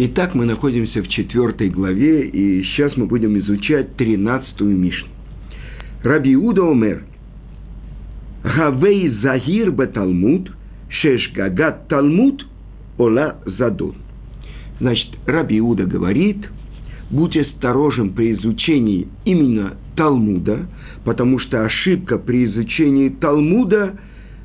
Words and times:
Итак, 0.00 0.36
мы 0.36 0.44
находимся 0.44 1.02
в 1.02 1.08
четвертой 1.08 1.70
главе, 1.70 2.28
и 2.28 2.62
сейчас 2.62 2.96
мы 2.96 3.06
будем 3.06 3.36
изучать 3.40 3.96
тринадцатую 3.96 4.76
Мишну. 4.78 5.08
Раби 6.04 6.36
Уда 6.36 6.62
Омер. 6.70 7.02
Гавей 8.44 9.08
Загир 9.20 9.72
Талмуд, 9.88 10.52
Шеш 10.88 11.32
Гагат 11.32 11.88
Талмуд, 11.88 12.46
Ола 12.96 13.38
Задон. 13.58 13.96
Значит, 14.78 15.08
Раби 15.26 15.60
Уда 15.60 15.84
говорит, 15.84 16.48
будь 17.10 17.36
осторожен 17.36 18.10
при 18.10 18.34
изучении 18.34 19.08
именно 19.24 19.78
Талмуда, 19.96 20.68
потому 21.04 21.40
что 21.40 21.64
ошибка 21.64 22.18
при 22.18 22.44
изучении 22.44 23.08
Талмуда 23.08 23.98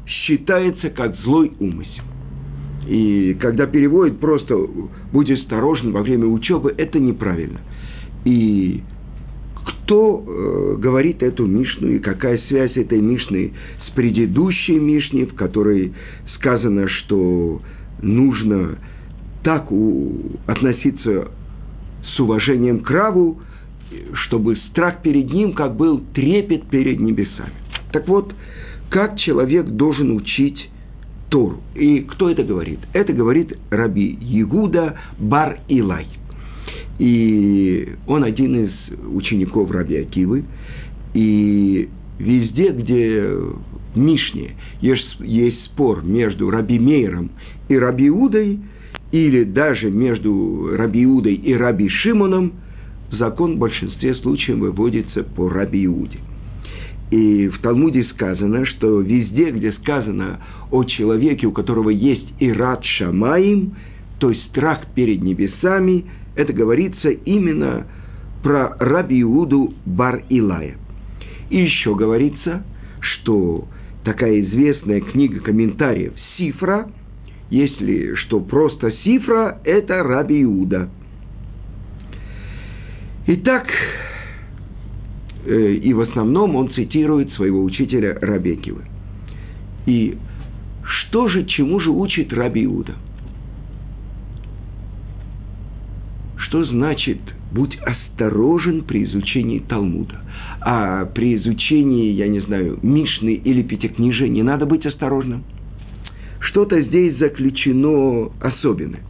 считается 0.07 0.89
как 0.89 1.15
злой 1.17 1.51
умысел. 1.59 2.03
И 2.87 3.35
когда 3.39 3.65
переводят 3.65 4.19
просто 4.19 4.57
«будь 5.11 5.31
осторожен 5.31 5.91
во 5.91 6.01
время 6.01 6.27
учебы», 6.27 6.73
это 6.77 6.99
неправильно. 6.99 7.61
И 8.25 8.81
кто 9.65 10.23
э, 10.25 10.75
говорит 10.79 11.23
эту 11.23 11.45
Мишну 11.45 11.89
и 11.89 11.99
какая 11.99 12.39
связь 12.49 12.75
этой 12.75 12.99
Мишны 12.99 13.53
с 13.87 13.91
предыдущей 13.91 14.79
Мишней, 14.79 15.25
в 15.25 15.35
которой 15.35 15.93
сказано, 16.35 16.87
что 16.89 17.61
нужно 18.01 18.77
так 19.43 19.71
у, 19.71 20.13
относиться 20.47 21.31
с 22.15 22.19
уважением 22.19 22.79
к 22.79 22.89
Раву, 22.89 23.39
чтобы 24.25 24.57
страх 24.69 25.01
перед 25.01 25.31
ним 25.31 25.53
как 25.53 25.75
был 25.75 26.01
трепет 26.13 26.67
перед 26.67 26.99
небесами. 26.99 27.53
Так 27.91 28.07
вот, 28.07 28.33
как 28.89 29.17
человек 29.19 29.65
должен 29.67 30.15
учить 30.15 30.69
Тору. 31.33 31.63
И 31.73 32.01
кто 32.01 32.29
это 32.29 32.43
говорит? 32.43 32.77
Это 32.93 33.11
говорит 33.11 33.57
Раби 33.71 34.19
Ягуда 34.21 34.99
Бар 35.17 35.61
Илай. 35.67 36.05
И 36.99 37.89
он 38.05 38.23
один 38.23 38.65
из 38.65 38.71
учеников 39.11 39.71
Раби 39.71 39.97
Акивы. 39.97 40.43
И 41.15 41.89
везде, 42.19 42.69
где 42.69 43.23
в 43.23 43.97
Мишне 43.97 44.51
есть, 44.79 45.07
есть 45.21 45.65
спор 45.65 46.03
между 46.03 46.51
Раби 46.51 46.77
Мейром 46.77 47.31
и 47.67 47.79
Раби 47.79 48.09
Иудой, 48.09 48.59
или 49.11 49.43
даже 49.43 49.89
между 49.89 50.75
Раби 50.77 51.03
Иудой 51.03 51.33
и 51.33 51.55
Раби 51.55 51.89
Шимоном, 51.89 52.53
закон 53.09 53.55
в 53.55 53.57
большинстве 53.57 54.13
случаев 54.15 54.59
выводится 54.59 55.23
по 55.23 55.49
Раби 55.49 55.85
Иуде. 55.85 56.19
И 57.11 57.47
в 57.47 57.59
Талмуде 57.59 58.05
сказано, 58.05 58.65
что 58.65 59.01
везде, 59.01 59.51
где 59.51 59.71
сказано 59.73 60.39
о 60.71 60.83
человеке, 60.83 61.47
у 61.47 61.51
которого 61.51 61.89
есть 61.89 62.27
ират 62.39 62.83
шамаим, 62.83 63.75
то 64.19 64.31
есть 64.31 64.43
страх 64.47 64.87
перед 64.95 65.21
небесами, 65.21 66.05
это 66.35 66.53
говорится 66.53 67.09
именно 67.09 67.85
про 68.41 68.75
Раби 68.79 69.23
Бар 69.85 70.23
Илая. 70.29 70.77
И 71.49 71.57
еще 71.57 71.95
говорится, 71.95 72.63
что 72.99 73.67
такая 74.03 74.41
известная 74.41 75.01
книга 75.01 75.39
комментариев 75.39 76.13
Сифра, 76.37 76.89
если 77.49 78.15
что 78.15 78.39
просто 78.39 78.91
Сифра, 79.03 79.59
это 79.63 80.01
Раби. 80.03 80.45
Итак, 83.27 83.67
и 85.45 85.93
в 85.93 86.01
основном 86.01 86.55
он 86.55 86.71
цитирует 86.73 87.33
своего 87.33 87.63
учителя 87.63 88.17
Рабекива. 88.21 88.81
И 89.85 90.17
что 90.83 91.27
же, 91.27 91.45
чему 91.45 91.79
же 91.79 91.89
учит 91.89 92.31
Раби 92.33 92.65
Иуда? 92.65 92.93
Что 96.37 96.65
значит 96.65 97.19
«будь 97.51 97.77
осторожен 97.77 98.83
при 98.83 99.03
изучении 99.05 99.59
Талмуда»? 99.59 100.21
А 100.61 101.05
при 101.05 101.35
изучении, 101.35 102.11
я 102.11 102.27
не 102.27 102.39
знаю, 102.41 102.79
Мишны 102.81 103.33
или 103.33 103.63
Пятикнижия 103.63 104.29
не 104.29 104.43
надо 104.43 104.65
быть 104.65 104.85
осторожным? 104.85 105.43
Что-то 106.39 106.81
здесь 106.81 107.17
заключено 107.17 108.29
особенное. 108.39 109.01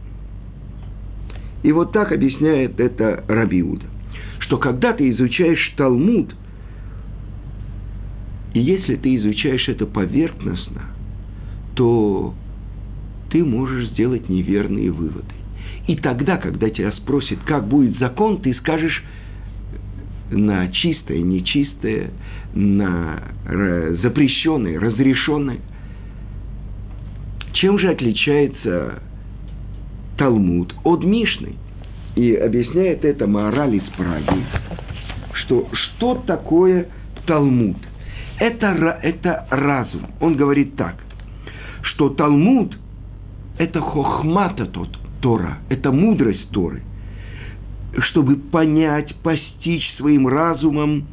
И 1.62 1.72
вот 1.72 1.92
так 1.92 2.12
объясняет 2.12 2.80
это 2.80 3.24
Раби 3.28 3.60
Иуда 3.60 3.93
что 4.44 4.58
когда 4.58 4.92
ты 4.92 5.10
изучаешь 5.10 5.72
Талмуд, 5.76 6.34
и 8.52 8.60
если 8.60 8.96
ты 8.96 9.16
изучаешь 9.16 9.68
это 9.68 9.86
поверхностно, 9.86 10.82
то 11.74 12.34
ты 13.30 13.42
можешь 13.42 13.88
сделать 13.90 14.28
неверные 14.28 14.90
выводы. 14.90 15.32
И 15.86 15.96
тогда, 15.96 16.36
когда 16.36 16.68
тебя 16.70 16.92
спросят, 16.92 17.38
как 17.46 17.66
будет 17.66 17.98
закон, 17.98 18.40
ты 18.42 18.54
скажешь 18.54 19.02
на 20.30 20.70
чистое, 20.70 21.18
нечистое, 21.18 22.10
на 22.54 23.22
запрещенное, 24.02 24.78
разрешенное. 24.78 25.60
Чем 27.54 27.78
же 27.78 27.88
отличается 27.88 29.02
Талмуд 30.18 30.74
от 30.84 31.02
Мишны? 31.02 31.54
И 32.14 32.34
объясняет 32.34 33.04
это 33.04 33.26
Маораль 33.26 33.76
из 33.76 33.84
Праги, 33.96 34.46
что 35.44 35.68
что 35.72 36.22
такое 36.26 36.88
Талмуд? 37.26 37.76
Это, 38.38 38.98
это 39.02 39.46
разум. 39.50 40.06
Он 40.20 40.36
говорит 40.36 40.76
так, 40.76 40.96
что 41.82 42.10
Талмуд– 42.10 42.76
это 43.58 43.80
хохмата 43.80 44.66
тот, 44.66 44.88
Тора, 45.20 45.58
это 45.68 45.92
мудрость 45.92 46.48
Торы, 46.50 46.82
чтобы 48.10 48.36
понять, 48.36 49.14
постичь 49.22 49.88
своим 49.96 50.26
разумом 50.26 51.06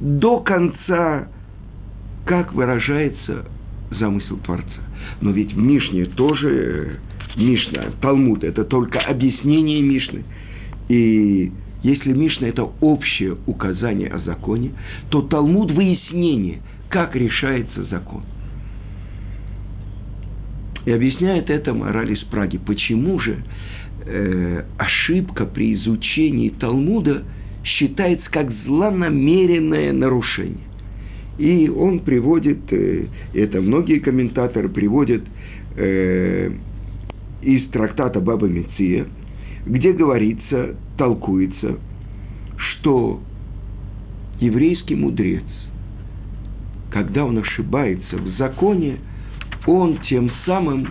до 0.00 0.40
конца, 0.40 1.28
как 2.26 2.52
выражается 2.52 3.46
замысел 3.90 4.36
Творца. 4.38 4.82
Но 5.20 5.30
ведь 5.30 5.54
Мишне 5.56 6.04
тоже 6.06 6.98
Мишна, 7.36 7.92
Талмуд– 8.00 8.44
это 8.44 8.64
только 8.64 9.00
объяснение 9.00 9.80
Мишны. 9.82 10.24
И 10.88 11.52
если 11.82 12.12
Мишна– 12.12 12.48
это 12.48 12.64
общее 12.80 13.36
указание 13.46 14.08
о 14.08 14.18
законе, 14.18 14.72
то 15.10 15.22
Талмуд– 15.22 15.70
выяснение, 15.72 16.60
как 16.88 17.16
решается 17.16 17.84
закон. 17.84 18.22
И 20.84 20.90
объясняет 20.90 21.48
это 21.48 21.72
мораль 21.72 22.12
из 22.12 22.20
Праги. 22.24 22.58
Почему 22.58 23.20
же 23.20 23.38
э, 24.04 24.64
ошибка 24.78 25.46
при 25.46 25.74
изучении 25.74 26.48
Талмуда 26.50 27.22
считается 27.64 28.28
как 28.30 28.50
злонамеренное 28.64 29.92
нарушение? 29.92 30.66
И 31.38 31.68
он 31.68 32.00
приводит, 32.00 32.72
э, 32.72 33.06
это 33.32 33.60
многие 33.60 34.00
комментаторы 34.00 34.68
приводят 34.68 35.22
э, 35.76 36.50
из 37.42 37.68
трактата 37.70 38.20
Баба 38.20 38.46
Меция, 38.46 39.06
где 39.66 39.92
говорится, 39.92 40.74
толкуется, 40.96 41.78
что 42.56 43.20
еврейский 44.40 44.94
мудрец, 44.94 45.44
когда 46.90 47.24
он 47.24 47.38
ошибается 47.38 48.16
в 48.16 48.36
законе, 48.36 48.98
он 49.66 49.98
тем 50.08 50.30
самым 50.44 50.88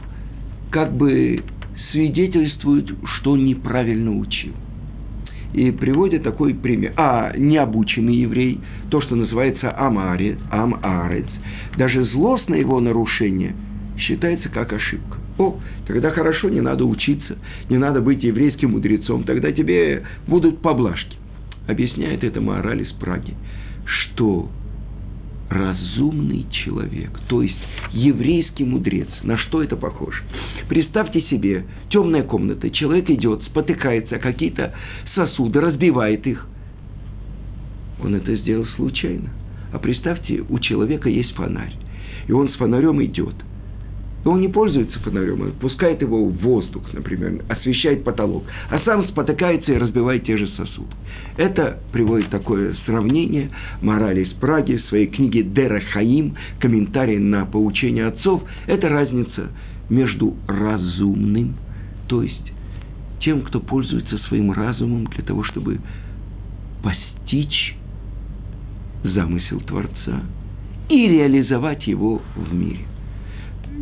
как 0.71 0.93
бы 0.93 1.43
свидетельствует, 1.91 2.89
что 3.17 3.31
он 3.31 3.45
неправильно 3.45 4.15
учил. 4.17 4.53
И 5.53 5.69
приводит 5.71 6.23
такой 6.23 6.53
пример. 6.53 6.93
А 6.95 7.33
необученный 7.35 8.15
еврей, 8.15 8.59
то, 8.89 9.01
что 9.01 9.15
называется 9.15 9.77
амарец, 9.77 10.37
амарец, 10.49 11.27
даже 11.77 12.05
злостное 12.05 12.59
его 12.59 12.79
нарушение 12.79 13.53
считается 13.97 14.47
как 14.47 14.71
ошибка. 14.71 15.20
О, 15.41 15.59
тогда 15.87 16.11
хорошо, 16.11 16.49
не 16.49 16.61
надо 16.61 16.85
учиться, 16.85 17.35
не 17.67 17.79
надо 17.79 17.99
быть 17.99 18.23
еврейским 18.23 18.73
мудрецом, 18.73 19.23
тогда 19.23 19.51
тебе 19.51 20.03
будут 20.27 20.61
поблажки. 20.61 21.17
Объясняет 21.67 22.23
это 22.23 22.39
мораль 22.41 22.83
из 22.83 22.91
Праги, 22.93 23.33
что 23.85 24.49
разумный 25.49 26.45
человек, 26.51 27.09
то 27.27 27.41
есть 27.41 27.57
еврейский 27.91 28.65
мудрец. 28.65 29.07
На 29.23 29.39
что 29.39 29.63
это 29.63 29.75
похоже? 29.75 30.21
Представьте 30.69 31.21
себе, 31.23 31.65
темная 31.89 32.21
комната, 32.21 32.69
человек 32.69 33.09
идет, 33.09 33.41
спотыкается 33.45 34.19
какие-то 34.19 34.75
сосуды, 35.15 35.59
разбивает 35.59 36.27
их. 36.27 36.45
Он 37.99 38.13
это 38.13 38.35
сделал 38.35 38.67
случайно. 38.75 39.29
А 39.73 39.79
представьте, 39.79 40.45
у 40.47 40.59
человека 40.59 41.09
есть 41.09 41.33
фонарь, 41.33 41.73
и 42.27 42.31
он 42.31 42.49
с 42.49 42.53
фонарем 42.57 43.03
идет– 43.03 43.33
но 44.23 44.31
он 44.31 44.41
не 44.41 44.47
пользуется 44.47 44.99
фонарем, 44.99 45.41
он 45.41 45.51
пускает 45.53 46.01
его 46.01 46.25
в 46.25 46.37
воздух, 46.37 46.83
например, 46.93 47.43
освещает 47.49 48.03
потолок, 48.03 48.43
а 48.69 48.79
сам 48.81 49.07
спотыкается 49.07 49.71
и 49.71 49.77
разбивает 49.77 50.25
те 50.25 50.37
же 50.37 50.47
сосуды. 50.49 50.93
Это 51.37 51.79
приводит 51.91 52.29
такое 52.29 52.75
сравнение 52.85 53.49
морали 53.81 54.23
из 54.23 54.33
Праги 54.33 54.77
в 54.77 54.85
своей 54.89 55.07
книге 55.07 55.43
Дера 55.43 55.81
Хаим, 55.91 56.35
комментарий 56.59 57.17
на 57.17 57.45
поучение 57.45 58.07
отцов. 58.07 58.43
Это 58.67 58.89
разница 58.89 59.49
между 59.89 60.35
разумным, 60.47 61.55
то 62.07 62.21
есть 62.21 62.51
тем, 63.21 63.41
кто 63.41 63.59
пользуется 63.59 64.17
своим 64.27 64.51
разумом 64.51 65.05
для 65.05 65.23
того, 65.23 65.43
чтобы 65.43 65.79
постичь 66.83 67.75
замысел 69.03 69.59
Творца 69.61 70.21
и 70.89 71.07
реализовать 71.07 71.87
его 71.87 72.21
в 72.35 72.53
мире. 72.53 72.85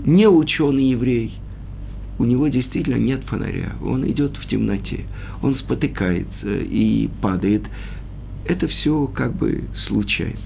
Не 0.05 0.27
ученый 0.27 0.89
еврей, 0.91 1.33
у 2.19 2.25
него 2.25 2.47
действительно 2.49 2.97
нет 2.97 3.23
фонаря, 3.25 3.73
он 3.81 4.09
идет 4.09 4.35
в 4.37 4.47
темноте, 4.47 5.05
он 5.41 5.55
спотыкается 5.55 6.57
и 6.61 7.09
падает. 7.21 7.63
Это 8.45 8.67
все 8.67 9.07
как 9.07 9.35
бы 9.35 9.63
случайно. 9.87 10.39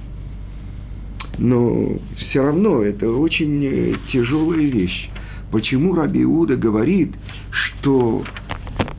Но 1.37 1.97
все 2.17 2.43
равно 2.43 2.81
это 2.83 3.09
очень 3.09 3.63
э, 3.65 3.95
тяжелая 4.11 4.65
вещь. 4.65 5.09
Почему 5.51 5.95
Раби 5.95 6.23
Иуда 6.23 6.55
говорит, 6.55 7.11
что 7.51 8.23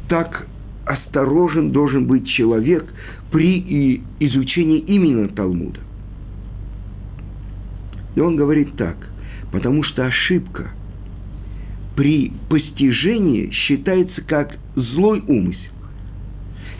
так 0.08 0.46
осторожен 0.84 1.70
должен 1.70 2.06
быть 2.06 2.28
человек 2.28 2.92
при 3.30 4.00
изучении 4.20 4.78
именно 4.78 5.28
Талмуда? 5.28 5.80
И 8.16 8.20
он 8.20 8.36
говорит 8.36 8.76
так, 8.76 8.96
потому 9.54 9.84
что 9.84 10.04
ошибка 10.04 10.72
при 11.94 12.32
постижении 12.48 13.50
считается 13.52 14.20
как 14.22 14.58
злой 14.74 15.22
умысел. 15.28 15.70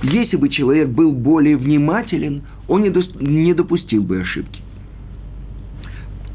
Если 0.03 0.37
бы 0.37 0.49
человек 0.49 0.89
был 0.89 1.13
более 1.13 1.57
внимателен, 1.57 2.43
он 2.67 2.83
не 2.83 3.55
допустил 3.55 4.03
бы 4.03 4.23
ошибки. 4.23 4.61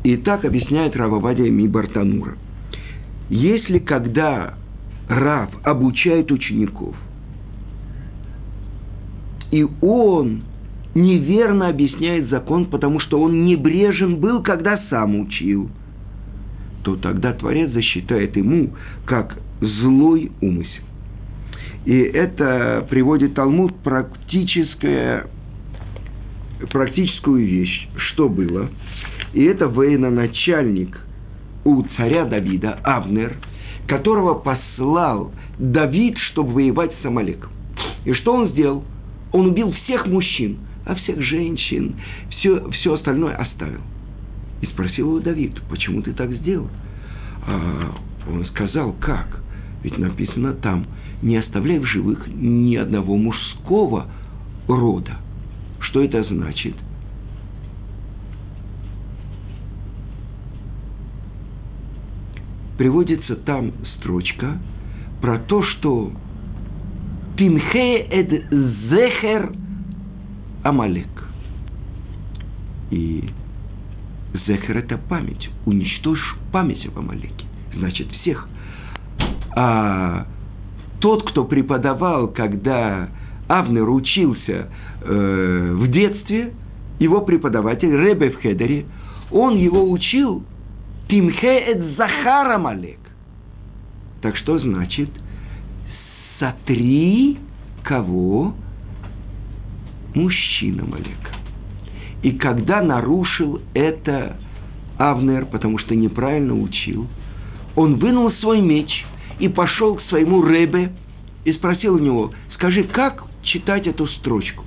И 0.03 0.15
так 0.15 0.45
объясняет 0.45 0.95
Рававадия 0.95 1.51
Мибартанура. 1.51 2.37
Если 3.29 3.79
когда 3.79 4.53
Рав 5.09 5.49
обучает 5.65 6.31
учеников, 6.31 6.95
и 9.51 9.67
он 9.81 10.43
неверно 10.95 11.67
объясняет 11.67 12.29
закон, 12.29 12.67
потому 12.67 13.01
что 13.01 13.19
он 13.19 13.43
небрежен 13.43 14.21
был, 14.21 14.41
когда 14.41 14.81
сам 14.89 15.19
учил, 15.19 15.69
то 16.83 16.95
тогда 16.95 17.33
Творец 17.33 17.71
засчитает 17.71 18.35
ему 18.35 18.71
как 19.05 19.37
злой 19.59 20.31
умысел. 20.41 20.83
И 21.85 21.97
это 21.97 22.85
приводит 22.89 23.35
Талмуд 23.35 23.75
практическое, 23.83 25.27
практическую 26.71 27.45
вещь. 27.45 27.87
Что 27.95 28.29
было? 28.29 28.69
И 29.33 29.43
это 29.43 29.67
военачальник 29.67 30.99
у 31.63 31.83
царя 31.95 32.25
Давида, 32.25 32.79
Авнер, 32.83 33.35
которого 33.87 34.35
послал 34.35 35.31
Давид, 35.57 36.17
чтобы 36.31 36.53
воевать 36.53 36.91
с 37.01 37.05
Амалеком. 37.05 37.51
И 38.05 38.13
что 38.13 38.33
он 38.33 38.49
сделал? 38.49 38.83
Он 39.31 39.47
убил 39.47 39.71
всех 39.71 40.05
мужчин– 40.07 40.57
а 40.89 40.95
всех 40.95 41.21
женщин, 41.21 41.95
все, 42.31 42.67
все 42.71 42.95
остальное 42.95 43.35
оставил. 43.35 43.81
И 44.61 44.65
спросил 44.67 45.07
его 45.07 45.19
Давид, 45.19 45.61
почему 45.69 46.01
ты 46.01 46.13
так 46.13 46.31
сделал? 46.33 46.69
А 47.47 47.95
он 48.29 48.45
сказал, 48.47 48.93
как? 48.93 49.41
Ведь 49.83 49.97
написано 49.97 50.53
там, 50.53 50.85
не 51.21 51.37
оставляй 51.37 51.79
в 51.79 51.85
живых 51.85 52.27
ни 52.27 52.75
одного 52.75 53.15
мужского 53.15 54.07
рода. 54.67 55.17
Что 55.79 56.03
это 56.03 56.23
значит? 56.23 56.75
Приводится 62.77 63.35
там 63.35 63.71
строчка 63.97 64.57
про 65.21 65.39
то, 65.39 65.63
что 65.63 66.11
Тимхе 67.37 67.99
эд 68.09 68.29
зехер 68.51 69.53
Амалек. 70.63 71.07
И 72.91 73.29
Зехер– 74.45 74.77
это 74.79 74.97
память. 74.97 75.49
Уничтожь 75.65 76.35
память 76.51 76.85
об 76.85 76.99
Амалеке. 76.99 77.45
Значит, 77.73 78.07
всех. 78.21 78.47
А 79.55 80.25
тот, 80.99 81.29
кто 81.29 81.45
преподавал, 81.45 82.27
когда 82.27 83.09
Авнер 83.47 83.89
учился 83.89 84.69
э, 85.01 85.71
в 85.75 85.87
детстве, 85.89 86.53
его 86.99 87.21
преподаватель 87.21 87.91
Ребе 87.91 88.31
в 88.31 88.41
Хедере, 88.41 88.85
он 89.31 89.57
его 89.57 89.89
учил 89.89 90.43
Тимхе 91.07 91.59
эт 91.59 91.97
Захар 91.97 92.51
Амалек. 92.51 92.99
Так 94.21 94.37
что 94.37 94.59
значит? 94.59 95.09
Сотри 96.39 97.37
кого? 97.83 98.53
мужчина 100.15 100.85
Малека. 100.85 101.28
И 102.21 102.33
когда 102.33 102.81
нарушил 102.81 103.61
это 103.73 104.37
Авнер, 104.97 105.45
потому 105.45 105.77
что 105.77 105.95
неправильно 105.95 106.53
учил, 106.53 107.07
он 107.75 107.95
вынул 107.95 108.31
свой 108.33 108.61
меч 108.61 108.89
и 109.39 109.47
пошел 109.47 109.95
к 109.95 110.01
своему 110.03 110.45
Ребе 110.45 110.91
и 111.45 111.53
спросил 111.53 111.95
у 111.95 111.99
него, 111.99 112.31
скажи, 112.55 112.83
как 112.83 113.23
читать 113.43 113.87
эту 113.87 114.07
строчку? 114.07 114.65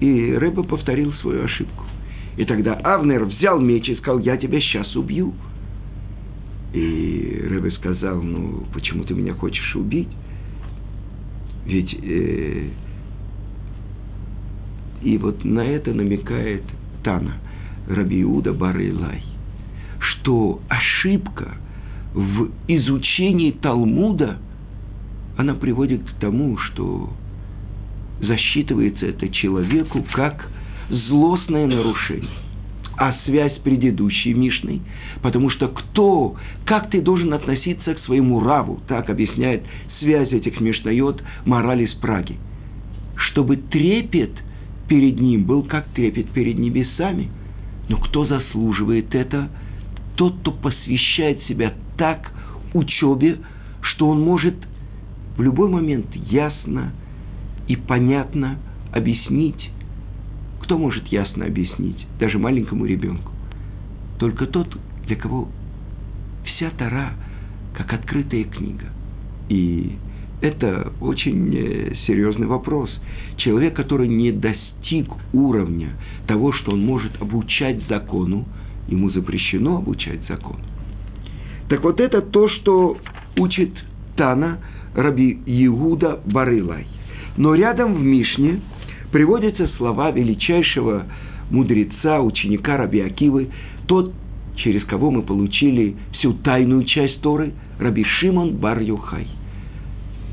И 0.00 0.06
Ребе 0.06 0.62
повторил 0.62 1.12
свою 1.14 1.44
ошибку. 1.44 1.84
И 2.36 2.44
тогда 2.44 2.74
Авнер 2.74 3.24
взял 3.24 3.58
меч 3.58 3.88
и 3.88 3.94
сказал, 3.96 4.18
я 4.18 4.36
тебя 4.36 4.60
сейчас 4.60 4.94
убью. 4.96 5.32
И 6.74 7.42
Ребе 7.48 7.70
сказал, 7.72 8.20
ну, 8.20 8.64
почему 8.74 9.04
ты 9.04 9.14
меня 9.14 9.32
хочешь 9.32 9.74
убить? 9.76 10.08
Ведь 11.64 11.96
э, 12.02 12.68
и 15.04 15.18
вот 15.18 15.44
на 15.44 15.60
это 15.60 15.92
намекает 15.92 16.62
Тана, 17.04 17.34
Рабиуда 17.88 18.54
Барылай, 18.54 19.22
что 20.00 20.60
ошибка 20.68 21.56
в 22.14 22.48
изучении 22.68 23.50
Талмуда, 23.50 24.38
она 25.36 25.54
приводит 25.54 26.02
к 26.04 26.14
тому, 26.20 26.56
что 26.56 27.10
засчитывается 28.20 29.06
это 29.06 29.28
человеку 29.28 30.04
как 30.14 30.48
злостное 31.08 31.66
нарушение. 31.66 32.30
А 32.96 33.16
связь 33.24 33.56
с 33.56 33.58
предыдущей 33.58 34.32
Мишной, 34.34 34.80
потому 35.20 35.50
что 35.50 35.66
кто, 35.66 36.36
как 36.64 36.90
ты 36.90 37.02
должен 37.02 37.34
относиться 37.34 37.94
к 37.94 37.98
своему 38.04 38.40
раву, 38.40 38.78
так 38.86 39.10
объясняет 39.10 39.64
связь 39.98 40.30
этих 40.30 40.60
Мишнает 40.60 41.22
мораль 41.44 41.82
из 41.82 41.92
Праги. 41.94 42.38
Чтобы 43.16 43.56
трепет– 43.56 44.30
перед 44.88 45.20
ним 45.20 45.44
был 45.44 45.62
как 45.62 45.86
трепет 45.88 46.30
перед 46.30 46.58
небесами. 46.58 47.30
Но 47.88 47.98
кто 47.98 48.26
заслуживает 48.26 49.14
это? 49.14 49.50
Тот, 50.16 50.38
кто 50.40 50.52
посвящает 50.52 51.42
себя 51.44 51.74
так 51.96 52.30
учебе, 52.72 53.38
что 53.80 54.08
он 54.08 54.20
может 54.20 54.54
в 55.36 55.42
любой 55.42 55.68
момент 55.68 56.06
ясно 56.14 56.92
и 57.66 57.76
понятно 57.76 58.58
объяснить. 58.92 59.70
Кто 60.62 60.78
может 60.78 61.06
ясно 61.08 61.46
объяснить? 61.46 62.06
Даже 62.18 62.38
маленькому 62.38 62.86
ребенку. 62.86 63.32
Только 64.18 64.46
тот, 64.46 64.76
для 65.06 65.16
кого 65.16 65.48
вся 66.44 66.70
Тара 66.70 67.12
как 67.74 67.92
открытая 67.92 68.44
книга. 68.44 68.86
И 69.48 69.96
это 70.44 70.92
очень 71.00 71.54
э, 71.56 71.94
серьезный 72.06 72.46
вопрос. 72.46 72.90
Человек, 73.38 73.74
который 73.74 74.08
не 74.08 74.30
достиг 74.30 75.10
уровня 75.32 75.92
того, 76.26 76.52
что 76.52 76.72
он 76.72 76.84
может 76.84 77.20
обучать 77.20 77.78
закону, 77.88 78.44
ему 78.86 79.10
запрещено 79.10 79.78
обучать 79.78 80.20
закону. 80.28 80.60
Так 81.70 81.82
вот 81.82 81.98
это 81.98 82.20
то, 82.20 82.48
что 82.50 82.98
учит 83.38 83.70
Тана 84.16 84.58
Раби 84.94 85.40
Иуда 85.46 86.20
Барылай. 86.26 86.86
Но 87.38 87.54
рядом 87.54 87.94
в 87.94 88.02
Мишне 88.02 88.60
приводятся 89.12 89.66
слова 89.78 90.10
величайшего 90.10 91.06
мудреца, 91.50 92.20
ученика 92.20 92.76
Раби 92.76 93.00
Акивы, 93.00 93.48
тот, 93.86 94.12
через 94.56 94.84
кого 94.84 95.10
мы 95.10 95.22
получили 95.22 95.96
всю 96.12 96.34
тайную 96.34 96.84
часть 96.84 97.22
Торы, 97.22 97.54
Раби 97.78 98.04
Шимон 98.04 98.56
Бар 98.58 98.80
Юхай– 98.80 99.26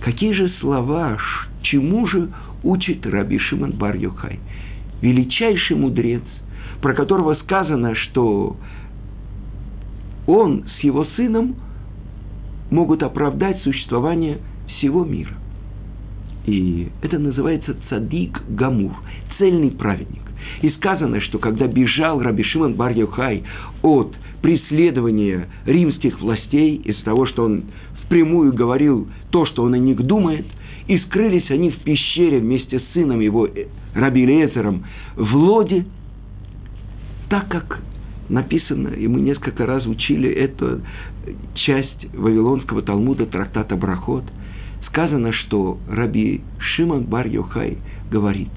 Какие 0.02 0.34
же 0.34 0.50
слова, 0.60 1.18
чему 1.62 2.08
же 2.08 2.30
учит 2.64 3.06
Раби 3.06 3.38
Шимон 3.38 3.72
бар 3.74 3.96
-Йохай? 3.96 4.40
Величайший 5.02 5.78
мудрец, 5.78 6.24
про 6.82 6.94
которого 6.94 7.36
сказано, 7.36 7.96
что 7.96 8.58
он 10.26 10.66
с 10.80 10.84
его 10.84 11.06
сыном 11.16 11.56
могут 12.72 13.04
оправдать 13.04 13.62
существование 13.62 14.40
всего 14.68 15.06
мира. 15.06 15.34
И 16.46 16.90
это 17.04 17.20
называется 17.20 17.76
цадик 17.90 18.42
гамур, 18.50 18.94
цельный 19.38 19.70
праведник. 19.70 20.24
И 20.64 20.72
сказано, 20.72 21.22
что 21.22 21.38
когда 21.38 21.68
бежал 21.68 22.20
Раби 22.20 22.44
Шимон 22.44 22.74
бар 22.74 22.96
от 23.84 24.16
преследования 24.42 25.48
римских 25.66 26.20
властей 26.20 26.78
из-за 26.78 27.04
того, 27.04 27.28
что 27.28 27.46
он 27.46 27.66
впрямую 28.12 28.52
говорил 28.52 29.08
то, 29.30 29.46
что 29.46 29.64
он 29.64 29.74
о 29.74 29.78
них 29.78 30.04
думает, 30.04 30.46
И 30.88 30.98
скрылись 31.00 31.50
они 31.50 31.70
в 31.70 31.78
пещере 31.80 32.40
вместе 32.40 32.80
с 32.80 32.84
сыном 32.94 33.22
его, 33.22 33.46
э, 33.46 33.68
Раби 33.94 34.26
Лезером, 34.26 34.84
в 35.16 35.34
лоде, 35.36 35.86
так 37.30 37.48
как 37.48 37.80
написано, 38.28 38.90
и 38.90 39.08
мы 39.08 39.22
несколько 39.22 39.66
раз 39.66 39.86
учили 39.86 40.30
эту 40.30 40.82
часть 41.54 42.14
Вавилонского 42.14 42.82
Талмуда, 42.82 43.26
трактата 43.28 43.76
Брахот, 43.78 44.26
сказано, 44.88 45.32
что 45.32 45.78
Раби 45.88 46.42
Шимон 46.60 47.04
Бар 47.04 47.28
Йохай 47.28 47.78
говорит, 48.10 48.50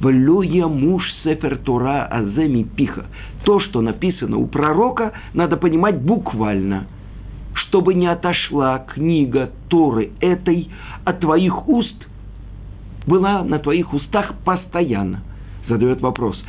«Влюя 0.00 0.66
муж 0.66 1.04
сефер 1.22 1.58
Тора 1.58 2.04
аземи 2.04 2.64
пиха». 2.64 3.06
То, 3.44 3.60
что 3.60 3.80
написано 3.80 4.36
у 4.36 4.46
пророка, 4.46 5.12
надо 5.32 5.56
понимать 5.56 6.00
буквально, 6.02 6.86
чтобы 7.68 7.94
не 7.94 8.06
отошла 8.06 8.78
книга 8.78 9.50
Торы 9.68 10.10
этой 10.20 10.70
от 11.04 11.20
твоих 11.20 11.68
уст, 11.68 12.06
была 13.06 13.42
на 13.44 13.58
твоих 13.58 13.92
устах 13.92 14.34
постоянно. 14.44 15.22
Задает 15.68 16.00
вопрос, 16.00 16.42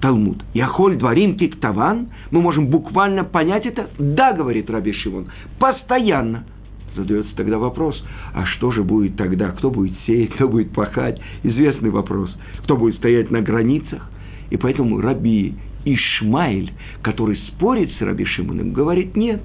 Талмуд. 0.00 0.42
Яхоль 0.54 0.96
дворим 0.96 1.36
киктаван. 1.36 2.08
Мы 2.30 2.40
можем 2.40 2.68
буквально 2.68 3.24
понять 3.24 3.66
это? 3.66 3.88
Да, 3.98 4.32
говорит 4.32 4.70
Раби 4.70 4.92
Шимон. 4.92 5.26
Постоянно. 5.58 6.44
Задается 6.96 7.34
тогда 7.36 7.56
вопрос, 7.56 8.02
а 8.34 8.44
что 8.44 8.70
же 8.70 8.82
будет 8.82 9.16
тогда? 9.16 9.48
Кто 9.52 9.70
будет 9.70 9.94
сеять, 10.06 10.34
кто 10.34 10.46
будет 10.46 10.74
пахать? 10.74 11.18
Известный 11.42 11.88
вопрос. 11.88 12.30
Кто 12.64 12.76
будет 12.76 12.96
стоять 12.96 13.30
на 13.30 13.40
границах? 13.40 14.10
И 14.50 14.58
поэтому 14.58 15.00
Раби 15.00 15.54
Ишмаиль, 15.86 16.72
который 17.00 17.38
спорит 17.48 17.92
с 17.98 18.00
Раби 18.02 18.26
Шимоном, 18.26 18.72
говорит 18.72 19.16
нет. 19.16 19.40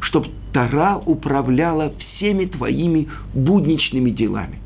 Чтобы 0.00 0.28
Тара 0.52 0.98
управляла 0.98 1.92
всеми 1.98 2.46
твоими 2.46 3.08
будничными 3.34 4.10
делами. 4.10 4.58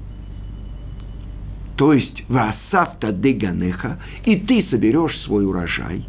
То 1.76 1.92
есть, 1.92 2.24
васавта 2.28 3.12
деганеха, 3.12 3.98
и 4.24 4.36
ты 4.36 4.66
соберешь 4.70 5.16
свой 5.22 5.46
урожай. 5.46 6.04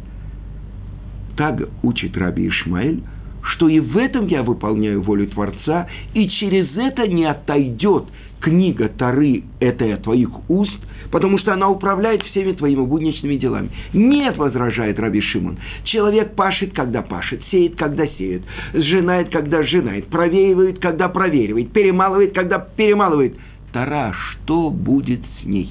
Так 1.36 1.62
учит 1.82 2.16
Раби 2.18 2.48
Ишмаэль, 2.48 3.02
что 3.42 3.68
и 3.68 3.80
в 3.80 3.96
этом 3.96 4.26
я 4.26 4.42
выполняю 4.42 5.02
волю 5.02 5.26
Творца, 5.28 5.88
и 6.14 6.28
через 6.28 6.68
это 6.76 7.06
не 7.06 7.24
отойдет 7.24 8.04
книга 8.40 8.88
Тары 8.88 9.44
этой 9.60 9.94
от 9.94 10.02
твоих 10.02 10.28
уст, 10.48 10.78
потому 11.10 11.38
что 11.38 11.52
она 11.52 11.68
управляет 11.68 12.22
всеми 12.24 12.52
твоими 12.52 12.84
будничными 12.84 13.36
делами. 13.36 13.70
Нет, 13.92 14.36
возражает 14.36 14.98
Раби 14.98 15.20
Шимон. 15.20 15.58
Человек 15.84 16.34
пашет, 16.34 16.72
когда 16.72 17.02
пашет, 17.02 17.42
сеет, 17.50 17.76
когда 17.76 18.06
сеет, 18.06 18.42
сжинает, 18.72 19.30
когда 19.30 19.62
сжинает, 19.62 20.06
провеивает, 20.06 20.78
когда 20.78 21.08
проверивает, 21.08 21.72
перемалывает, 21.72 22.34
когда 22.34 22.58
перемалывает. 22.58 23.36
Тара, 23.72 24.12
что 24.14 24.70
будет 24.70 25.20
с 25.40 25.44
ней? 25.44 25.70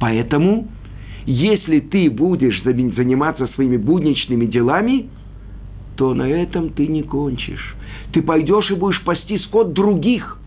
Поэтому, 0.00 0.68
если 1.26 1.80
ты 1.80 2.10
будешь 2.10 2.62
заниматься 2.62 3.46
своими 3.54 3.76
будничными 3.76 4.46
делами, 4.46 5.08
то 5.98 6.14
на 6.14 6.28
этом 6.28 6.70
ты 6.70 6.86
не 6.86 7.02
кончишь. 7.02 7.74
Ты 8.12 8.22
пойдешь 8.22 8.70
и 8.70 8.74
будешь 8.74 9.02
пасти 9.02 9.36
скот 9.38 9.72
других. 9.72 10.38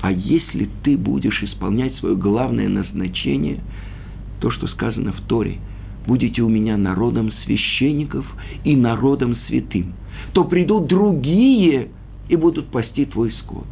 А 0.00 0.12
если 0.12 0.70
ты 0.84 0.96
будешь 0.96 1.42
исполнять 1.42 1.96
свое 1.96 2.14
главное 2.14 2.68
назначение, 2.68 3.58
то, 4.40 4.52
что 4.52 4.68
сказано 4.68 5.12
в 5.12 5.20
Торе, 5.22 5.58
будете 6.06 6.42
у 6.42 6.48
меня 6.48 6.76
народом 6.76 7.32
священников 7.44 8.24
и 8.62 8.76
народом 8.76 9.36
святым, 9.48 9.94
то 10.32 10.44
придут 10.44 10.86
другие 10.86 11.88
и 12.28 12.36
будут 12.36 12.68
пасти 12.68 13.06
твой 13.06 13.32
скот. 13.32 13.66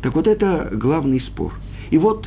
Так 0.00 0.14
вот 0.14 0.26
это 0.26 0.70
главный 0.72 1.20
спор. 1.20 1.52
И 1.90 1.98
вот 1.98 2.26